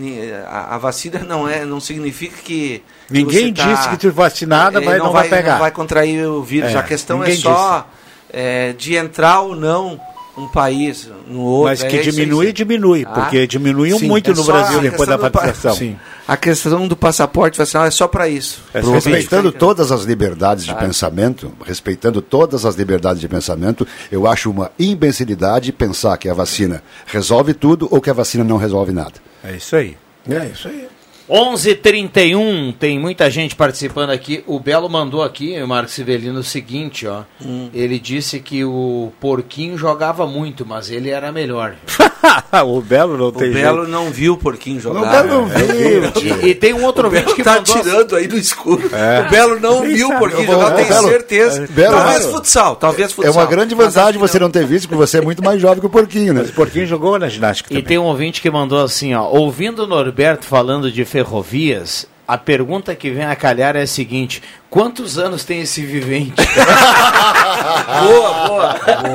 [0.47, 4.11] a, a vacina não é, não significa que que Ninguém você tá- disse que tu
[4.11, 5.53] vacinada vai, não vai, pegar.
[5.53, 6.71] não vai contrair o vírus.
[6.71, 7.87] É, a questão é só
[8.31, 9.99] é, de entrar ou não
[10.37, 11.69] um país no outro.
[11.69, 12.53] Mas é que isso aí, diminui, sim.
[12.53, 15.75] diminui, Ah, porque diminuiu sim, muito é no Brasil depois da questão do pa- vacinação.
[15.75, 15.97] Sim.
[16.27, 18.61] A questão do passaporte vacinal é só para isso.
[18.73, 24.71] respeitando todas as liberdades de pensamento, respeitando todas as liberdades de pensamento, eu acho uma
[24.79, 29.13] imbecilidade pensar que a vacina resolve tudo ou que a vacina não resolve nada.
[29.43, 29.95] É isso aí.
[30.27, 30.87] É isso aí.
[31.29, 34.43] 11:31 tem muita gente participando aqui.
[34.45, 37.23] O Belo mandou aqui, o Marcos Sivelino, o seguinte, ó.
[37.43, 37.69] Hum.
[37.73, 41.75] Ele disse que o Porquinho jogava muito, mas ele era melhor.
[42.65, 45.01] o Belo não O Belo não viu o porquinho jogar.
[45.01, 46.39] O Belo não É, viu.
[46.43, 48.89] E- e tem um outro o Belo ouvinte que tá mandou- tirando aí do escuro.
[48.93, 49.21] É.
[49.21, 51.67] O Belo não viu o porquinho jogar, eu tenho Belo, certeza.
[51.69, 52.33] Belo, talvez Belo.
[52.33, 53.33] futsal, talvez É futsal.
[53.33, 55.89] uma grande vantagem você não ter visto, porque você é muito mais jovem que o
[55.89, 56.41] Porquinho, né?
[56.41, 59.23] Mas o Porquinho jogou na ginástica E tem um ouvinte que mandou assim, ó.
[59.29, 64.43] Ouvindo o Norberto falando de ferrovias, a pergunta que vem a calhar é a seguinte:
[64.69, 66.33] quantos anos tem esse vivente?
[68.03, 68.73] boa,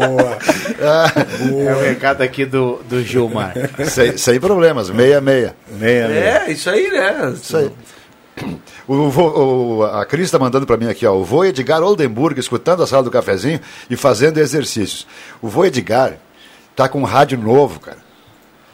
[0.09, 0.39] boa.
[1.69, 3.53] É o recado aqui do, do Gilmar.
[3.85, 5.55] sem, sem problemas, meia, meia.
[5.73, 7.35] Meia, É, isso aí, né?
[7.35, 7.71] Isso aí.
[8.89, 12.83] O, o- a Cris está mandando para mim aqui, ó, o vô Edgar Oldenburg, escutando
[12.83, 15.07] a sala do cafezinho e fazendo exercícios.
[15.43, 16.15] O vô Edgar
[16.75, 17.99] tá com um rádio novo, cara.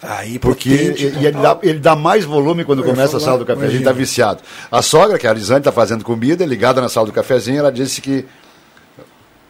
[0.08, 3.20] Aí, Porque potente, e- e ele, dá, ele dá mais volume quando Eu começa a
[3.20, 3.90] sala do cafezinho, imagina.
[3.90, 4.40] está viciado.
[4.70, 7.72] A sogra, que é a Lisane, está fazendo comida, ligada na sala do cafezinho, ela
[7.72, 8.24] disse que.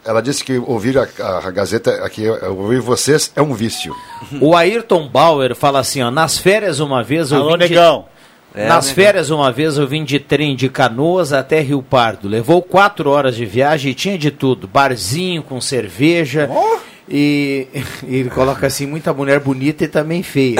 [0.05, 3.93] Ela disse que ouvir a, a- a Gazeta, aqui, ouvir vocês é um vício.
[4.41, 8.05] O Ayrton Bauer fala assim, ó, nas férias uma vez eu Alô, vim de- negão.
[8.55, 12.27] É, nas férias uma vez eu vim de trem de Canoas até Rio Pardo.
[12.27, 16.49] Levou quatro horas de viagem e tinha de tudo, barzinho com cerveja.
[17.09, 17.67] E,
[18.05, 20.57] e ele coloca assim, muita mulher bonita e também feia.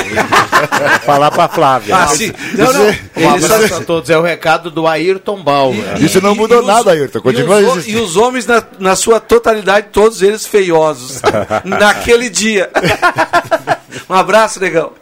[1.04, 1.96] Falar pra Flávia.
[1.96, 2.32] Ah, sim.
[2.54, 2.86] Não, não.
[3.18, 4.10] Um abraço a todos.
[4.10, 6.02] É o recado do Ayrton Bauer.
[6.02, 7.20] Isso não mudou e os- nada, Ayrton.
[7.22, 7.98] Continua e os, existindo.
[7.98, 11.22] e os homens, na, na sua totalidade, todos eles feiosos.
[11.66, 12.70] naquele dia.
[14.10, 14.94] um abraço, negão.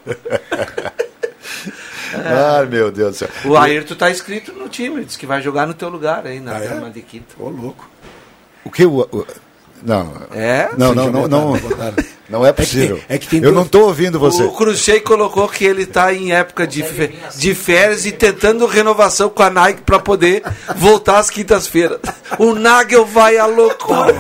[2.13, 3.29] Ai, meu Deus do céu.
[3.45, 6.55] O Ayrton tá inscrito no time, diz que vai jogar no teu lugar aí, na
[6.55, 6.89] Ah, é?
[6.89, 7.35] de quinta.
[7.37, 7.89] Ô, louco.
[8.63, 9.01] O que o.
[9.01, 9.27] o-
[9.86, 10.13] não.
[10.33, 10.69] É?
[10.77, 11.53] Não, não, não, não,
[12.29, 12.99] não é possível.
[13.07, 14.43] é que tem Eu não estou ouvindo você.
[14.43, 19.29] O Cruxei colocou que ele tá em época de, fe- de férias e tentando renovação
[19.29, 20.43] com a Nike para poder
[20.75, 21.99] voltar às quintas-feiras.
[22.39, 24.11] O Nagel vai à loucura.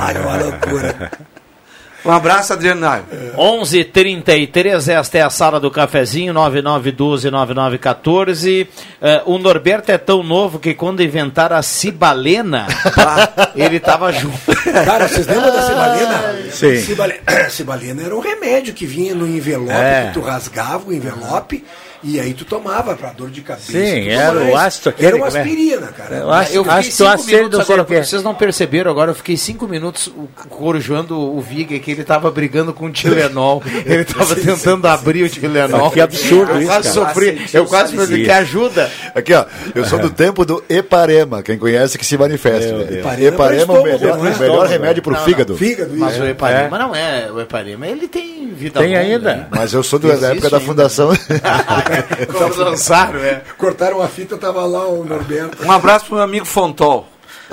[2.05, 3.05] Um abraço, Adriano Nagel.
[3.35, 8.67] 11:33 esta é a sala do cafezinho 99129914.
[9.01, 12.67] Eh, o Norberto é tão novo que quando inventaram a cibalena,
[13.55, 14.37] ele estava junto.
[14.85, 16.35] Cara, vocês lembram da cibalena?
[16.51, 16.75] Sim.
[16.81, 20.05] Cibale- Cibalena era um remédio que vinha no envelope, É.
[20.07, 21.63] que tu rasgava o envelope
[22.07, 23.71] E aí tu tomava pra dor de cabeça.
[23.71, 25.29] Sim, era o ácido aquele, Era uma é?
[25.29, 26.15] aspirina, cara.
[26.17, 30.29] Eu acho- eu fiquei acho que vocês não perceberam agora, eu fiquei cinco minutos o-
[30.47, 33.63] corujando o Vig que ele tava brigando com o Tilenol.
[33.85, 35.89] Ele tava tentando abrir o Tilenol.
[35.89, 37.07] Que absurdo eu isso, quase cara.
[37.07, 37.45] sofri.
[37.53, 38.91] Eu quase falei que ajuda.
[39.15, 41.41] Aqui, ó, eu sou do tempo do Eparema.
[41.41, 42.67] Quem conhece que se manifeste.
[42.71, 42.99] Meu né?
[42.99, 45.25] Eparema, Eparema é o para melhor, estômago, o melhor remédio pro Não, não.
[45.25, 45.57] fígado.
[45.57, 46.23] Fígado, Mas isso.
[46.23, 47.31] o Eparema não é.
[47.31, 49.35] O Eparema ele tem vida Tem ainda.
[49.35, 49.47] né?
[49.49, 51.09] Mas eu sou do- da época da fundação.
[52.31, 53.41] Quando lançaram, é.
[53.57, 55.65] Cortaram a fita, tava lá o Norberto.
[55.65, 57.07] Um abraço pro meu amigo Fontol.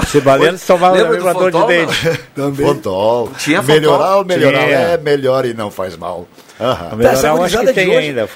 [0.06, 2.20] Cibaleno tomava Lembra do regulador de dente.
[2.34, 2.66] Também.
[2.66, 3.30] Fontol.
[3.38, 4.18] Tinha melhorar Fontol?
[4.18, 4.64] ou melhorar?
[4.64, 4.78] Tinha.
[4.78, 6.26] É melhor e não faz mal.
[6.62, 6.96] Aham.
[6.96, 8.28] Melhorar, Essa eu acho que de tem hoje- ainda.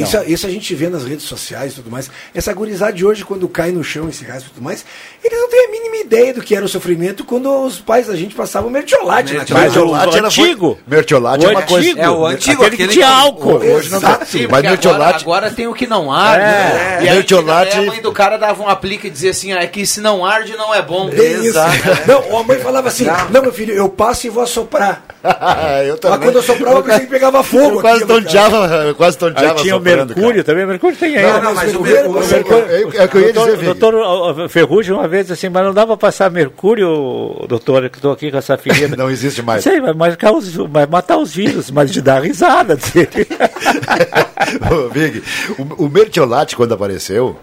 [0.00, 2.10] Isso, isso a gente vê nas redes sociais e tudo mais.
[2.34, 4.84] Essa gurizada de hoje, quando cai no chão esse raspa e tudo mais,
[5.24, 8.16] eles não têm a mínima ideia do que era o sofrimento quando os pais da
[8.16, 9.32] gente passavam mertiolate.
[9.32, 9.38] né?
[9.38, 9.66] Mertiolate.
[9.68, 10.78] Mas o, Mertiolate era- antigo.
[10.86, 11.88] Mertiolate é uma coisa.
[11.88, 12.00] antigo.
[12.00, 13.54] É o antigo, aquele que aquele tinha que- álcool.
[13.56, 14.18] Hoje não Exato.
[14.26, 14.26] tá.
[14.50, 15.22] Mas mertiolate.
[15.22, 16.44] Agora, tem o que não arde.
[16.44, 16.48] É.
[16.48, 16.98] né?
[17.04, 19.66] E aí, Mertiolate- a mãe do cara dava um aplique e dizia assim: ah, é
[19.66, 21.08] que se não arde, não é bom.
[21.08, 21.58] Isso.
[22.06, 25.02] Não, a mãe falava assim: não, meu filho, eu passo e vou assoprar.
[25.86, 26.18] eu também.
[26.18, 27.61] Mas quando eu soprava, eu pensei que pegava fogo.
[27.62, 28.20] Eu quase cara.
[28.20, 29.54] tonteava, eu quase Aí tonteava.
[29.62, 30.66] tinha o Mercúrio também.
[30.66, 31.32] Mercúrio tem ainda.
[31.34, 32.72] Não, não, mas o Mercúrio- Mercúrio- cara.
[32.72, 35.86] É o que eu ia doutor, dizer, doutor Ferrugem uma vez assim, mas não dá
[35.96, 38.96] passar mercúrio, doutor, que estou aqui com essa ferida.
[39.02, 39.62] Não existe mais.
[39.62, 42.78] Sei, vai, marcar os, vai matar os vírus, mas de dar risada.
[44.70, 45.22] Ô, Vig,
[45.58, 47.36] o, o Mertiolate, quando apareceu,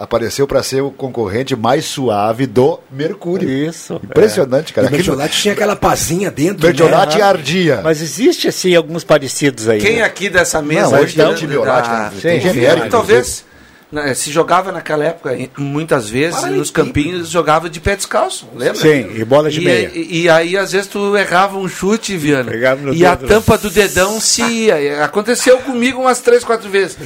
[0.00, 3.48] apareceu para ser o concorrente mais suave do Mercúrio.
[3.48, 4.00] Isso.
[4.02, 4.88] Impressionante, cara.
[4.88, 6.66] O mertiolate tinha aquela pazinha dentro.
[6.66, 7.22] Mertiolate né?
[7.24, 7.80] ardia.
[7.84, 9.78] Mas existe assim alguns parecidos aí.
[9.78, 10.02] Quem né?
[10.02, 12.10] aqui dessa mesa Não, hoje tem da- antibiótico, da- né?
[12.14, 12.88] Sim, Tem genérico.
[12.88, 13.44] talvez
[13.92, 18.76] né, se jogava naquela época, muitas vezes, nos campinhos, jogava de pé descalço, lembra?
[18.76, 19.90] Sim, e bola de e, meia.
[19.92, 22.52] E, e aí, às vezes, tu errava um chute, Viana.
[22.94, 25.04] E a tampa do dedão se ia.
[25.04, 26.96] Aconteceu comigo umas três, quatro vezes.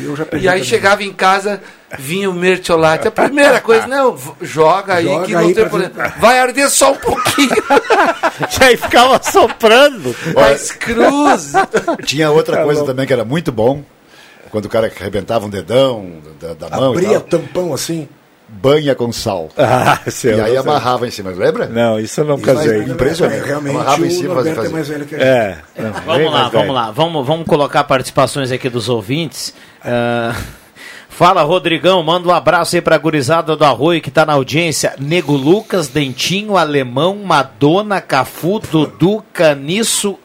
[0.41, 1.61] E aí chegava em casa,
[1.99, 3.09] vinha o mertiolate.
[3.09, 6.09] A primeira coisa, não, joga aí Joga que não aí tem problema.
[6.19, 7.51] Vai arder só um pouquinho.
[8.61, 10.15] E aí ficava soprando.
[10.35, 11.53] Mas cruz.
[12.05, 13.83] Tinha outra Tá coisa também que era muito bom,
[14.51, 18.09] quando o cara arrebentava um dedão da, da mão Abria tampão assim.
[18.49, 19.49] banha com sal.
[19.57, 20.57] Ah, seu, e aí sei.
[20.59, 21.67] amarrava em cima, lembra?
[21.67, 22.81] Não, isso eu não Isso casei.
[22.81, 23.45] é impressionante.
[23.47, 25.27] Realmente, Amarrava em cima, Norberto fazia- é mais velho que a gente.
[25.29, 25.59] É.
[25.79, 26.51] não, Vamos lá, velho.
[26.53, 26.91] vamos lá.
[26.93, 29.53] Vamos, vamos colocar participações aqui dos ouvintes.
[29.85, 30.35] Ah,
[31.15, 32.03] fala, Rodrigão.
[32.03, 34.95] Manda um abraço aí pra gurizada do Arroio que tá na audiência.
[34.99, 40.19] Nego Lucas, Dentinho, Alemão, Madonna, Cafu, Dudu, Caniço,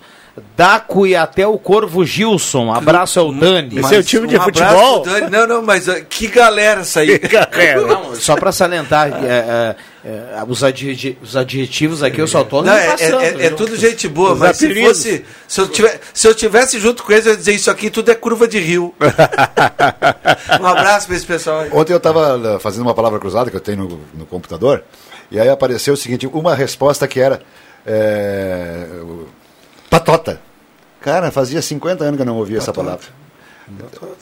[0.58, 2.74] Daco e até o Corvo Gilson.
[2.74, 3.80] Abraço ao Dani.
[3.80, 5.04] Esse é o time de um futebol?
[5.04, 5.30] Dani.
[5.30, 7.20] Não, não, mas ah, que galera essa aí.
[7.88, 9.76] Não, só pra salientar, é, é,
[10.06, 13.50] é, os, adjeti- os adjetivos aqui eu só tô Não, é, passando, é- é- é
[13.50, 15.26] tudo gente boa, Os mas se fosse.
[15.48, 18.10] Se eu, tiver, se eu tivesse junto com eles, eu ia dizer isso aqui tudo
[18.10, 18.94] é curva de rio.
[20.60, 21.70] um abraço pra esse pessoal aí.
[21.74, 24.84] Ontem eu estava fazendo uma palavra cruzada que eu tenho no, no computador,
[25.30, 27.42] e aí apareceu o seguinte, uma resposta que era
[27.86, 29.28] é, o-
[29.90, 30.40] patota.
[31.02, 33.06] Cara, fazia 50 anos que eu não ouvia essa palavra.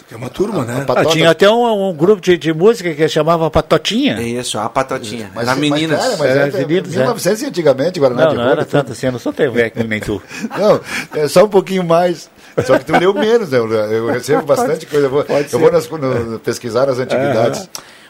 [0.08, 0.80] Que é uma turma, né?
[0.82, 1.10] Ah, Patota.
[1.10, 4.18] tinha até um, um grupo de, de música que chamava Patotinha.
[4.20, 5.32] É isso, a patotinha.
[5.34, 5.98] Mas, Era meninas.
[6.00, 7.00] Mas, cara, mas É, é, é, meninos, é.
[7.00, 8.72] 1900 e antigamente, Guaraná Não, de não Roda, era tudo.
[8.72, 10.22] tanto assim, eu não sou tão velho que nem tu.
[10.58, 10.82] Não,
[11.22, 12.30] é só um pouquinho mais.
[12.66, 13.58] Só que tu leu menos, né?
[13.60, 15.06] Eu, eu recebo bastante coisa.
[15.06, 17.70] Eu vou, eu vou nas- no- pesquisar nas antiguidades.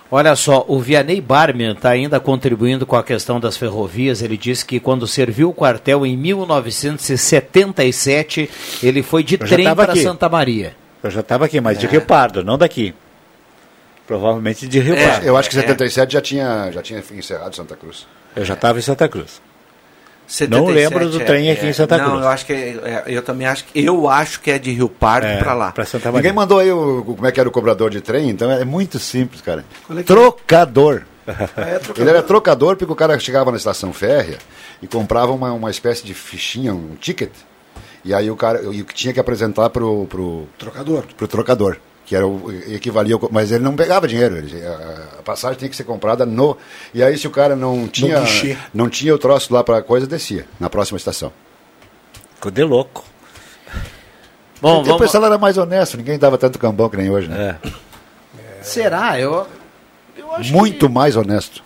[0.09, 4.21] Olha só, o Vianney Barman está ainda contribuindo com a questão das ferrovias.
[4.21, 8.49] Ele disse que quando serviu o quartel em 1977,
[8.81, 10.01] ele foi de trem para aqui.
[10.03, 10.73] Santa Maria.
[11.07, 12.93] Eu já estava aqui, mas de Rio Pardo, não daqui.
[14.05, 15.07] Provavelmente de Rio É.
[15.07, 15.25] Pardo.
[15.25, 18.07] Eu acho que 77 já, tinha, já tinha encerrado Santa Cruz.
[18.35, 19.41] Eu já estava em Santa Cruz.
[20.27, 22.21] 77 Não lembro do trem aqui em Santa não, Cruz.
[22.23, 24.89] eu acho que é- é, eu também acho que eu acho que é de Rio
[24.89, 25.71] Pardo É, pra lá.
[25.71, 26.33] Pra Santa Ninguém Maria.
[26.33, 29.41] mandou aí o, como é que era o cobrador de trem, então é muito simples,
[29.41, 29.63] cara.
[29.89, 31.03] é Trocador.
[31.27, 31.95] É, trocador.
[31.99, 34.37] Ele era trocador porque o cara chegava na estação férrea
[34.81, 37.31] e comprava uma, uma espécie de fichinha, um ticket.
[38.07, 41.03] E aí o cara e tinha que apresentar pro, pro, Trocador.
[41.17, 45.23] pro trocador, que era o equivalia ao, mas ele não pegava dinheiro, ele, a, a
[45.23, 46.57] passagem tinha que ser comprada no
[46.93, 48.23] e aí se o cara não tinha
[48.73, 51.33] não tinha o troço lá para coisa descia na próxima estação.
[52.35, 53.03] Ficou de louco.
[54.61, 55.01] Bom, o vamos...
[55.01, 57.57] pessoal era mais honesto, ninguém dava tanto cambão que nem hoje, né?
[58.39, 58.63] É.
[58.63, 59.19] Será?
[59.19, 59.45] Eu,
[60.15, 61.61] eu acho Muito mais honesto.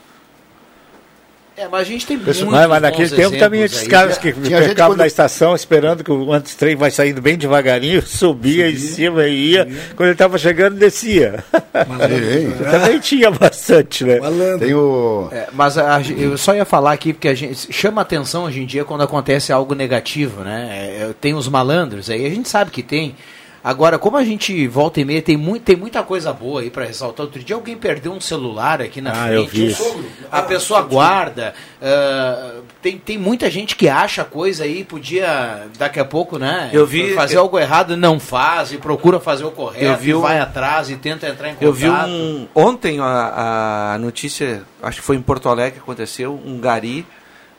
[1.62, 1.66] Que...
[1.66, 4.60] É, mas a gente tem Pessoal- muitos Mas, naquele tempo também esses caras que Tinha
[4.60, 8.69] gente ficavam quando- na estação esperando que o antes trem vai saindo bem devagarinho, subia
[8.69, 9.65] em cima e ia.
[9.95, 11.44] Quando ele estava chegando, descia.
[11.52, 12.53] Sim.
[12.72, 14.19] também tinha bastante, né?
[14.19, 14.60] Malandro.
[14.60, 18.44] Tem o É, mas a- eu só ia falar aqui porque a gente chama atenção
[18.45, 20.68] hoje em dia quando acontece algo negativo, né?
[20.72, 23.15] É, é, tem os malandros aí, a gente sabe que tem,
[23.63, 26.83] Agora, como a gente volta e meia, tem, muito, tem muita coisa boa aí para
[26.85, 27.27] ressaltar.
[27.27, 29.33] Outro dia alguém perdeu um celular aqui na Ah, frente.
[29.35, 30.03] eu vi isso.
[30.31, 31.53] A pessoa guarda.
[31.79, 36.71] ah, tem, tem muita gente que acha coisa aí, podia daqui a pouco, né?
[36.73, 40.09] Eu vi- Fazer eu- algo errado, não faz, e procura fazer o correto, Eu vi
[40.09, 41.63] e um- vai atrás e tenta entrar em contato.
[41.63, 42.47] Eu vi um.
[42.55, 47.05] Ontem a, a notícia, acho que foi em Porto Alegre que aconteceu, um gari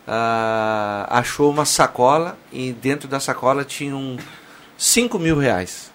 [0.08, 4.16] ah, achou uma sacola e dentro da sacola tinham
[4.76, 5.91] 5 mil reais.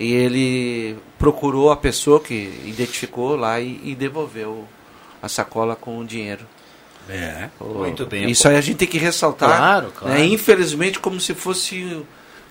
[0.00, 2.34] E ele procurou a pessoa que
[2.64, 4.64] identificou lá e, e devolveu
[5.20, 6.46] a sacola com o dinheiro.
[7.10, 7.48] É.
[7.60, 8.30] Muito bem.
[8.30, 9.48] Isso aí a gente tem que ressaltar.
[9.56, 10.14] Claro, claro.
[10.14, 10.24] né?
[10.26, 12.00] Infelizmente, como se fosse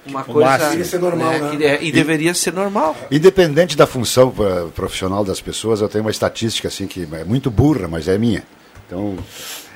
[0.06, 0.50] uma O coisa.
[0.50, 0.70] máximo.
[0.72, 1.56] Deveria ser normal, né?
[1.58, 2.98] que é- e deveria ser normal.
[3.10, 7.50] Independente da função eh, profissional das pessoas, eu tenho uma estatística assim que é muito
[7.52, 8.44] burra, mas é minha.
[8.86, 9.16] Então,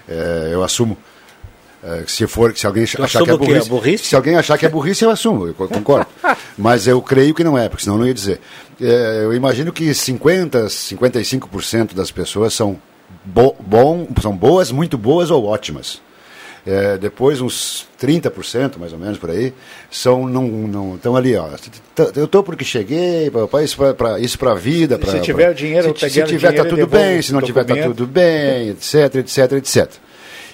[0.10, 0.98] eh, eu assumo.
[1.84, 4.06] Eh, se for, se alguém Tu achar que é burrice, burrice?
[4.06, 6.06] se alguém achar que é burrice, eu assumo, eu co- concordo.
[6.58, 8.40] mas eu creio que não é, porque senão eu não ia dizer.
[8.80, 12.78] Eh, eu imagino que 50, 55% das pessoas são
[13.26, 16.02] bo bom, são boas, muito boas ou ótimas.
[16.64, 19.52] É, depois uns 30%, mais ou menos por aí,
[19.90, 21.48] são não não estão ali, ó.
[22.16, 25.56] Eu tô porque cheguei, para isso para isso para vida, Se pra, tiver pra- o
[25.56, 28.06] dinheiro, eu se, se tiver tá dinheiro e tudo bem, se não tiver tá tudo
[28.06, 29.92] bem, etc, etc, etc.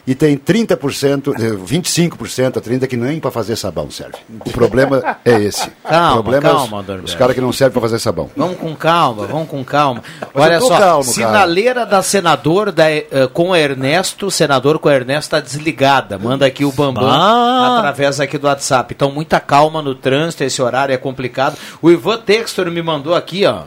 [0.08, 4.16] E tem 30%, eh, 25% a 30% que nem para fazer sabão serve.
[4.46, 5.70] O problema é esse.
[5.84, 8.32] Calma, o problema é os- calma, os, caras que não servem para fazer sabão.
[8.34, 10.02] Vamos com calma, vamos com calma.
[10.34, 11.14] Mas Olha só, calmo, cara.
[11.14, 16.18] sinaleira da senador da, eh, com Ernesto, senador com Ernesto está desligada.
[16.18, 17.80] Manda aqui o Bambam Ah.
[17.80, 18.94] através aqui do WhatsApp.
[18.96, 21.58] Então, muita calma no trânsito, esse horário é complicado.
[21.82, 23.64] O Ivan Textor me mandou aqui, ó.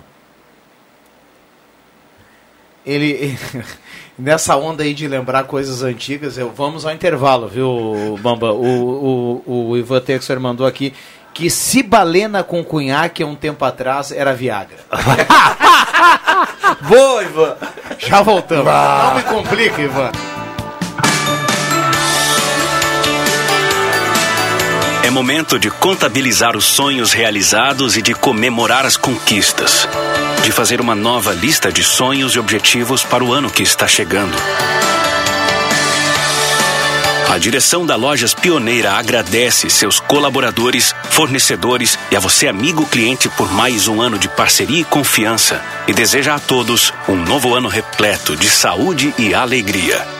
[2.87, 3.39] Ele.
[4.21, 8.53] Nessa onda aí de lembrar coisas antigas, eu, vamos ao intervalo, viu, Bamba?
[8.53, 10.93] O, o, o Ivan Textor mandou aqui
[11.33, 14.77] que cibalena com cunhaque há um tempo atrás era Viagra.
[16.87, 17.57] Boa, Ivan!
[17.99, 18.67] Já voltamos.
[18.67, 20.11] Não me complica, Ivan.
[25.11, 29.89] É momento de contabilizar os sonhos realizados e de comemorar as conquistas.
[30.45, 34.37] De fazer uma nova lista de sonhos e objetivos para o ano que está chegando.
[37.29, 43.51] A direção da Lojas Pioneira agradece seus colaboradores, fornecedores e a você, amigo cliente, por
[43.53, 45.61] mais um ano de parceria e confiança.
[45.89, 50.20] E deseja a todos um novo ano repleto de saúde e alegria.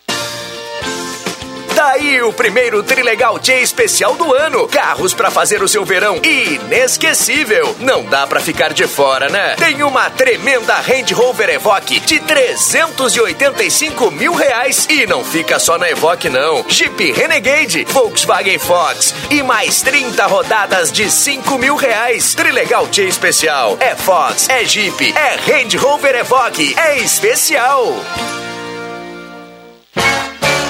[1.75, 4.67] Daí o primeiro Trilegal T especial do ano.
[4.67, 7.75] Carros pra fazer o seu verão inesquecível.
[7.79, 9.55] Não dá pra ficar de fora, né?
[9.55, 14.85] Tem uma tremenda Range Rover Evoque de 385 mil reais.
[14.89, 16.63] E não fica só na Evoque, não.
[16.69, 22.35] Jeep Renegade, Volkswagen Fox e mais 30 rodadas de 5 mil reais.
[22.35, 23.77] Trilegal T especial.
[23.79, 26.75] É Fox, é Jeep, é Range Rover Evoque.
[26.77, 27.95] É especial.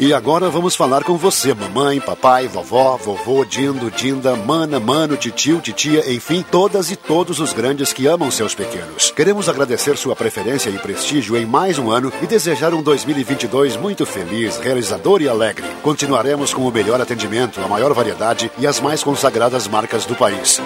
[0.00, 5.60] E agora vamos falar com você, mamãe, papai, vovó, vovô, dindo, dinda, mana, mano, titio,
[5.60, 9.10] titia, enfim, todas e todos os grandes que amam seus pequenos.
[9.10, 14.06] Queremos agradecer sua preferência e prestígio em mais um ano e desejar um 2022 muito
[14.06, 15.66] feliz, realizador e alegre.
[15.82, 20.62] Continuaremos com o melhor atendimento, a maior variedade e as mais consagradas marcas do país.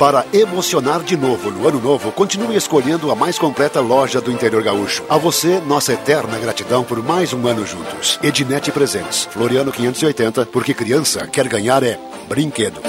[0.00, 4.62] Para emocionar de novo no ano novo, continue escolhendo a mais completa loja do interior
[4.62, 5.04] gaúcho.
[5.10, 8.18] A você, nossa eterna gratidão por mais um ano juntos.
[8.22, 12.80] Ednet Presentes, Floriano 580, porque criança quer ganhar é brinquedo.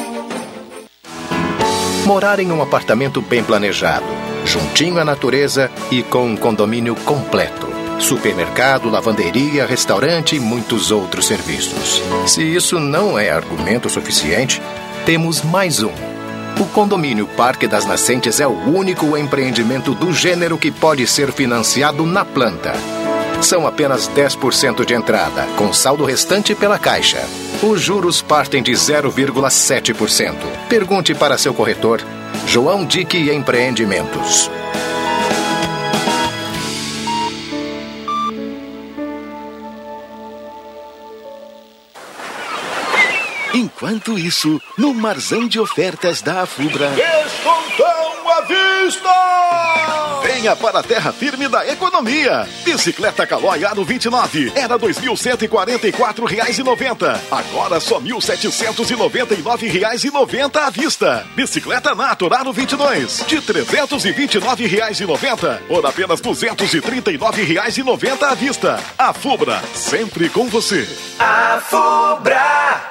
[2.06, 4.06] Morar em um apartamento bem planejado,
[4.46, 7.68] juntinho à natureza e com um condomínio completo.
[8.00, 12.02] Supermercado, lavanderia, restaurante e muitos outros serviços.
[12.26, 14.62] Se isso não é argumento suficiente,
[15.06, 16.21] temos mais um.
[16.62, 22.06] O condomínio Parque das Nascentes é o único empreendimento do gênero que pode ser financiado
[22.06, 22.74] na planta.
[23.42, 27.28] São apenas 10% de entrada, com saldo restante pela Caixa.
[27.64, 30.36] Os juros partem de 0,7%.
[30.70, 32.00] Pergunte para seu corretor,
[32.46, 34.48] João Dick Empreendimentos.
[43.54, 46.90] Enquanto isso, no Marzão de Ofertas da Afubra.
[46.92, 49.10] Descontão à vista!
[50.24, 52.48] Venha para a terra firme da economia.
[52.64, 57.20] Bicicleta Calói Aro 29 era R$ 2.144,90.
[57.30, 61.28] Agora só R$ 1.799,90 à vista.
[61.36, 68.80] Bicicleta Natur Aro 22 de R$ 329,90 por apenas R$ 239,90 à vista.
[68.98, 70.88] A Fubra, sempre com você.
[71.20, 72.91] A Fubra!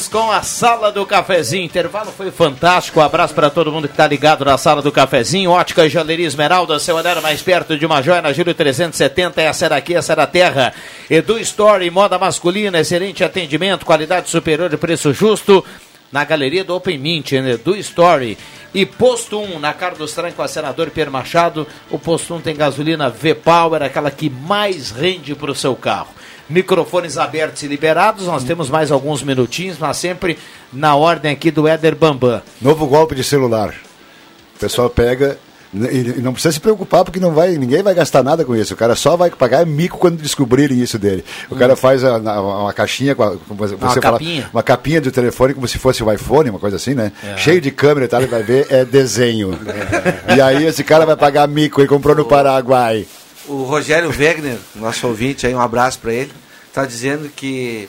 [0.00, 1.64] Voltamos com a Sala do Cafezinho.
[1.64, 3.00] Intervalo foi fantástico.
[3.00, 5.50] Um abraço para todo mundo que está ligado na Sala do Cafezinho.
[5.50, 9.42] Ótica Joalheria Esmeralda, seu olhar mais perto de uma joia na Júlio 370.
[9.42, 10.72] Essa era aqui, essa era a terra.
[11.10, 15.64] Edu Story, moda masculina, excelente atendimento, qualidade superior e preço justo.
[16.10, 17.52] Na galeria do Open Mint, né?
[17.52, 18.38] Edu Story.
[18.72, 21.66] E Posto 1, na Carlos Tran com a senador Pierre Machado.
[21.90, 26.19] O Posto 1 tem gasolina V-Power, aquela que mais rende para o seu carro
[26.50, 28.26] microfones abertos e liberados.
[28.26, 30.38] Nós temos mais alguns minutinhos, mas sempre
[30.72, 32.42] na ordem aqui do Éder Bambam.
[32.60, 33.74] Novo golpe de celular.
[34.56, 35.38] O pessoal pega
[35.72, 38.74] e não precisa se preocupar porque não vai, ninguém vai gastar nada com isso.
[38.74, 41.24] O cara só vai pagar mico quando descobrirem isso dele.
[41.48, 44.50] O cara faz a, a, uma caixinha com a, você uma fala, capinha.
[44.52, 47.12] uma capinha de telefone como se fosse o iPhone, uma coisa assim, né?
[47.22, 47.36] É.
[47.36, 49.58] Cheio de câmera e tal, ele vai ver é desenho.
[50.36, 53.06] E aí esse cara vai pagar mico, ele comprou no Paraguai.
[53.50, 56.30] O Rogério Wegner, nosso ouvinte aí, um abraço para ele,
[56.68, 57.88] está dizendo que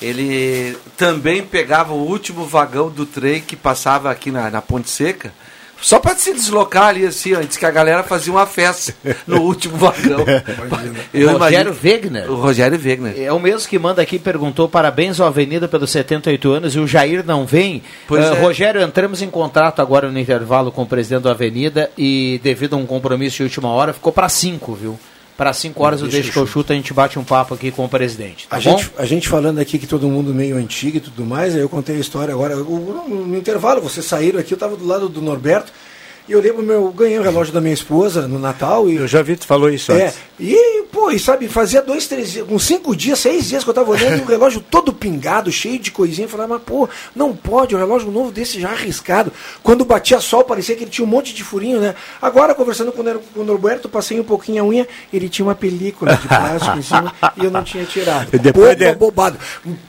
[0.00, 5.34] ele também pegava o último vagão do trem que passava aqui na, na Ponte Seca,
[5.82, 8.94] só para se deslocar ali assim, antes que a galera fazia uma festa
[9.26, 10.24] no último vagão.
[11.12, 12.30] Eu Rogério imagino- Wegner.
[12.30, 13.14] O Rogério Wegner.
[13.20, 16.86] É o mesmo que manda aqui, perguntou parabéns ao Avenida pelos 78 anos e o
[16.86, 17.82] Jair não vem.
[18.06, 18.40] Pois Ah, é.
[18.40, 22.78] Rogério, entramos em contato agora no intervalo com o presidente da Avenida e devido a
[22.78, 24.98] um compromisso de última hora, ficou para 5, viu?
[25.42, 27.72] Para 5 horas eu Deixa deixo que eu chuto, a gente bate um papo aqui
[27.72, 28.46] com o presidente.
[28.46, 28.78] Tá A bom?
[28.78, 31.68] gente, a gente falando aqui que todo mundo meio antigo e tudo mais, aí eu
[31.68, 32.56] contei a história agora.
[32.58, 35.72] o- no, no intervalo, vocês saíram aqui, eu estava do lado do Norberto,
[36.28, 38.88] e eu lembro, meu, eu ganhei o relógio da minha esposa no Natal.
[38.88, 40.18] E, Eu já vi, tu falou isso é, antes.
[40.38, 43.74] e, pô, e sabe, fazia dois, três dias, uns cinco dias, seis dias que eu
[43.74, 46.26] tava olhando o relógio todo pingado, cheio de coisinha.
[46.26, 49.32] Eu falava, mas pô, não pode, um relógio novo desse já arriscado.
[49.62, 51.94] Quando batia sol, parecia que ele tinha um monte de furinho, né?
[52.20, 55.54] Agora, conversando com o, com o Norberto, passei um pouquinho a unha, ele tinha uma
[55.54, 58.28] película de plástico em cima e eu não tinha tirado.
[58.32, 59.38] E depois de- abobado.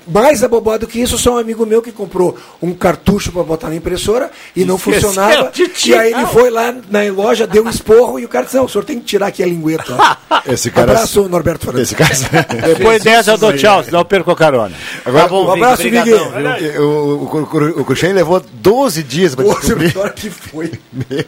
[0.08, 3.76] Mais abobado que isso, só um amigo meu que comprou um cartucho para botar na
[3.76, 5.52] impressora e não funcionava.
[5.86, 8.66] E aí ele foi lá na loja, deu um esporro e o cara disse: Não,
[8.66, 9.96] o senhor tem que tirar aqui a lingueta.
[10.48, 11.92] Esse cara- Abraço, Norberto Fernandes.
[11.92, 11.96] Esse
[12.30, 12.46] cara-
[12.76, 14.76] Depois dessa eu dou tchau, senão eu perco a carona.
[15.06, 19.46] Agora, Tá bom, um abraço, Eu- O, o, o, o Cruxem levou 12 dias para
[19.46, 19.92] Pô, descobrir.
[19.94, 20.72] pior que foi.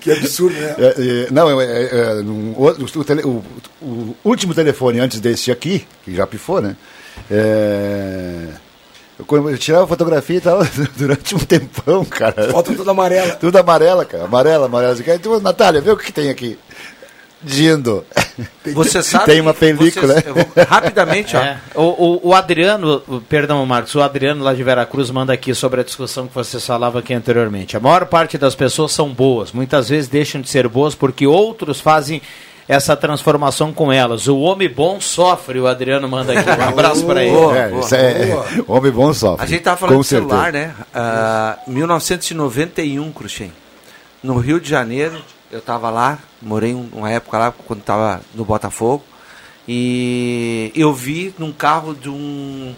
[0.00, 0.74] Que absurdo, né?
[0.78, 2.24] É, é, não, é, é, é,
[2.56, 3.44] outro- o, tele- o-
[3.82, 6.74] o último telefone antes desse aqui, que já pifou, né?
[7.30, 8.46] É,
[9.18, 10.60] eu, eu tirava fotografia e tal
[10.96, 12.50] durante um tempão, cara.
[12.50, 13.32] Foto toda amarela.
[13.40, 14.24] Tudo amarela, cara.
[14.24, 14.92] Amarela, amarela.
[14.92, 16.58] Assim, Então, Natália, vê o que, tem aqui.
[17.42, 18.04] Dindo.
[18.74, 20.14] Você sabe Tem uma película.
[20.22, 21.40] vou- rapidamente, ó.
[21.40, 21.58] É.
[21.74, 25.80] O, o- o Adriano, o- perdão, Marcos, o Adriano lá de Veracruz manda aqui sobre
[25.80, 27.76] a discussão que vocês falavam aqui anteriormente.
[27.76, 31.78] A maior parte das pessoas são boas, muitas vezes deixam de ser boas porque outros
[31.80, 32.20] fazem
[32.68, 34.26] essa transformação com elas.
[34.28, 36.48] O homem bom sofre, o Adriano manda aqui.
[36.48, 37.36] Um abraço para ele.
[37.36, 39.44] É, isso é, homem bom sofre.
[39.44, 40.66] A gente tava falando com de celular, certeza.
[40.68, 40.74] né?
[40.94, 43.52] Ah, 1991, Cruxem.
[44.22, 45.22] No Rio de Janeiro,
[45.52, 49.04] eu tava lá, morei um- uma época lá, quando tava no Botafogo,
[49.68, 52.74] e eu vi num carro de um,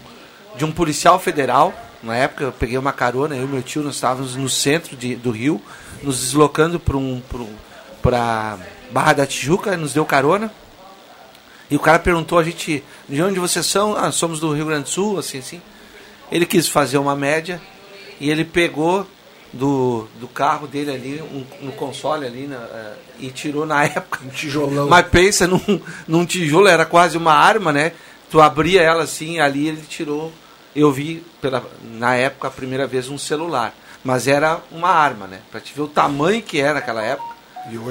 [0.56, 3.94] de um policial federal, na época eu peguei uma carona, eu e meu tio, nós
[3.94, 5.60] estávamos no centro de, do Rio,
[6.02, 7.22] nos deslocando para um,
[8.02, 8.56] para
[8.90, 10.52] Barra da Tijuca, nos deu carona,
[11.70, 13.94] e o cara perguntou a gente, de onde vocês são?
[13.94, 15.60] Ah, somos do Rio Grande do Sul, assim, assim.
[16.32, 17.60] Ele quis fazer uma média
[18.18, 19.06] e ele pegou
[19.52, 24.20] do, do carro dele ali, um, no console ali, na, eh, e tirou na época.
[24.24, 24.88] Um tijolão.
[24.88, 25.60] Mas pensa num,
[26.06, 27.92] num tijolo, era quase uma arma, né?
[28.30, 30.32] Tu abria ela assim, ali ele tirou.
[30.74, 33.74] Eu vi pela, na época a primeira vez um celular.
[34.02, 35.40] Mas era uma arma, né?
[35.50, 37.37] Pra te ver o tamanho que era naquela época.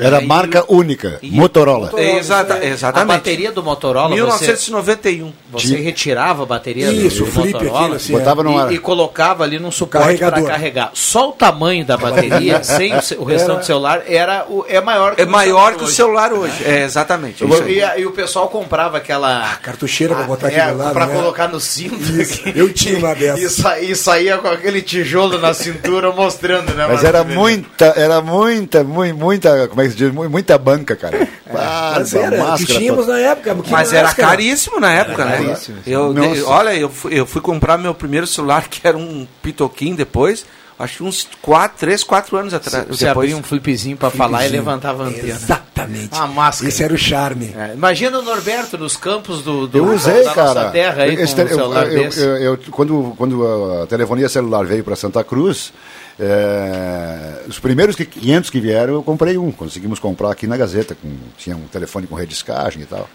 [0.01, 1.91] Era Aí- marca única, e- Motorola.
[1.97, 3.11] É, exata- exatamente.
[3.11, 5.33] A bateria do Motorola, 1991.
[5.51, 8.43] Você, você retirava a bateria Isso, do, o do flip Motorola aquilo, assim, Botava e,
[8.43, 10.91] numa- e colocava ali num suporte para carregar.
[10.93, 14.81] Só o tamanho da bateria, sem o, o restante Era- do celular, era o, é
[14.81, 16.63] maior que É maior que o celular hoje.
[16.65, 17.43] É, exatamente.
[17.43, 17.83] E, Isso aí.
[17.83, 20.93] a- e o pessoal comprava aquela cartucheira para botar aqui é, do lado.
[20.93, 21.13] pra né?
[21.15, 21.97] colocar no cinto.
[22.55, 23.41] Eu tinha uma dessas.
[23.41, 26.87] E, sa- e saía com aquele tijolo na cintura mostrando, né?
[26.87, 30.11] Mas era muita, era muita, mui- muita, como é que se diz?
[30.13, 31.27] Mu- Muita banca, cara.
[31.49, 33.55] Ah, Mas era, que tínhamos na época.
[33.69, 34.27] Mas era máscara.
[34.29, 35.45] caríssimo na época, Era né?
[35.47, 35.77] caríssimo.
[35.87, 39.95] Eu, de- olha, eu fui, eu fui comprar meu primeiro celular, que era um Pitoquim
[39.95, 40.45] depois,
[40.77, 42.85] acho que uns 4, 3, 4 anos atrás.
[42.89, 43.29] Você depois.
[43.31, 45.29] abria um flipzinho para falar e levantava a antena.
[45.29, 46.13] Exatamente.
[46.15, 46.67] Uma máscara.
[46.69, 47.55] Esse era o charme.
[47.57, 50.53] É, imagina o Norberto nos campos do, do Eu usei, da cara.
[50.53, 52.19] nossa terra aí Esse com um eu- celular eu- desse.
[52.19, 55.71] eu- eu- quando, quando a telefonia celular veio para Santa Cruz,
[56.19, 59.51] é, os primeiros que- 500 que vieram, eu comprei um.
[59.51, 60.95] Conseguimos comprar aqui na Gazeta.
[60.95, 63.09] Com, tinha um telefone com rediscagem e tal.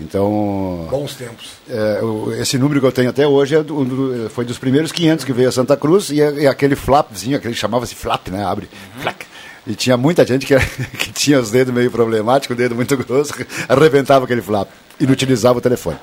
[0.00, 0.88] Então.
[0.90, 1.50] Bons tempos.
[1.68, 2.00] é,
[2.40, 5.32] esse número que eu tenho até hoje é do- do- foi dos primeiros 500 que
[5.32, 8.44] veio a Santa Cruz e, é- e aquele flapzinho, aquele chamava-se flap, né?
[8.44, 8.68] Abre.
[9.00, 9.26] Flac.
[9.66, 10.54] E tinha muita gente que,
[10.98, 13.32] que tinha os dedos meio problemáticos, o dedo muito grosso,
[13.68, 14.68] arrebentava aquele flap
[14.98, 15.98] e não utilizava o telefone.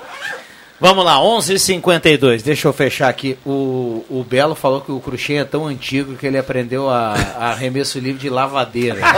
[0.80, 2.42] Vamos lá, 11h52.
[2.42, 3.38] Deixa eu fechar aqui.
[3.46, 7.50] O, o Belo falou que o crochê é tão antigo que ele aprendeu a, a
[7.52, 9.00] arremesso livre de lavadeira.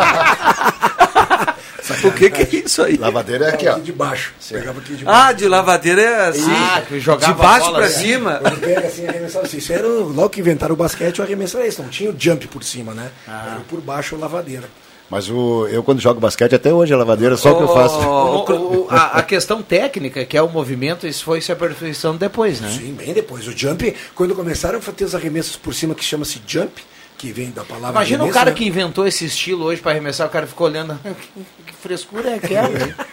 [2.06, 2.96] O que, que é isso aí?
[2.96, 3.78] Lavadeira é aqui, ó.
[3.78, 4.34] de baixo.
[4.50, 5.20] Pegava aqui de baixo.
[5.28, 8.00] Ah, de lavadeira é assim, Ah, jogava de baixo bola pra assim.
[8.00, 8.36] cima.
[8.36, 9.58] Quando pega assim, arremessava assim.
[9.58, 11.82] Isso era o- logo que inventaram o basquete, o arremesso era isso.
[11.82, 13.10] Não tinha o jump por cima, né?
[13.28, 14.70] Era o por baixo a lavadeira.
[15.12, 18.00] Mas o, eu, quando jogo basquete, até hoje a lavadeira, só que eu faço.
[18.00, 22.18] O- o- o- a, a questão técnica, que é o movimento, isso foi se aperfeiçoando
[22.18, 22.70] depois, né?
[22.72, 23.46] Sim, bem depois.
[23.46, 26.82] O jump, quando começaram a ter os arremessos por cima que chama-se jump,
[27.18, 28.56] que vem da palavra Imagina o arremesso, cara né?
[28.58, 30.98] que inventou esse estilo hoje para arremessar, o cara ficou olhando.
[31.68, 32.70] que frescura é aquela?
[32.70, 32.96] hein?"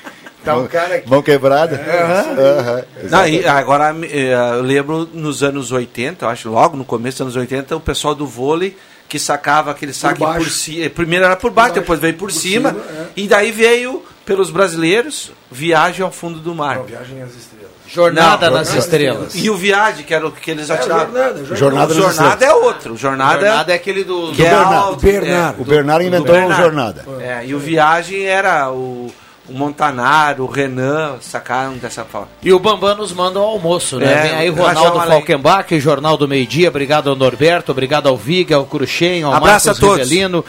[0.44, 1.74] Tá um cara Mão quebrada.
[1.76, 2.84] Aham.
[3.10, 7.22] Não, e agora eh, eu lembro nos anos 80, eu acho, logo no começo dos
[7.22, 8.74] anos 80, o pessoal do vôlei
[9.08, 10.50] que sacava aquele saque por, baixo.
[10.50, 10.90] cima.
[10.90, 12.70] Primeiro era por baixo, depois veio por, cima.
[12.70, 13.06] cima, é.
[13.16, 16.76] E daí veio, pelos brasileiros, Viagem ao Fundo do Mar.
[16.76, 17.68] Não, Viagem às Estrelas.
[17.90, 19.34] Jornada Não, nas Estrelas.
[19.34, 21.06] E o Viagem, que era o que eles É, atiravam.
[21.06, 21.56] Jornada, Jornada.
[21.56, 22.96] Jornada nas Jornada é outro.
[22.98, 24.30] Jornada, Jornada é aquele do.
[24.32, 24.74] é Bernardo.
[24.74, 25.58] alto, Bernardo.
[25.58, 26.62] é, O Bernardo do inventou o Bernardo.
[26.62, 27.04] Jornada.
[27.20, 29.10] É, e o Viagem era o,
[29.48, 32.28] o Montanaro, o Renan, sacaram dessa forma.
[32.42, 34.12] E o Bambam nos manda o almoço, né?
[34.12, 35.00] É, Vem aí Ronaldo.
[35.00, 36.68] Falkenbach, Jornal do Meio Dia.
[36.68, 40.08] Obrigado ao Norberto, obrigado ao Viga, ao Cruxem, ao Abraço Marcos a todos.
[40.08, 40.44] Rivelino.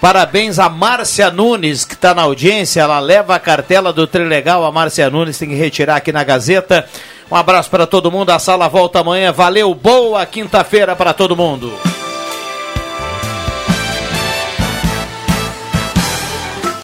[0.00, 2.80] Parabéns a Márcia Nunes, que está na audiência.
[2.80, 4.64] Ela leva a cartela do Trilegal.
[4.64, 6.86] A Márcia Nunes tem que retirar aqui na Gazeta.
[7.30, 8.30] Um abraço para todo mundo.
[8.30, 9.30] A sala volta amanhã.
[9.32, 11.72] Valeu, boa quinta-feira para todo mundo.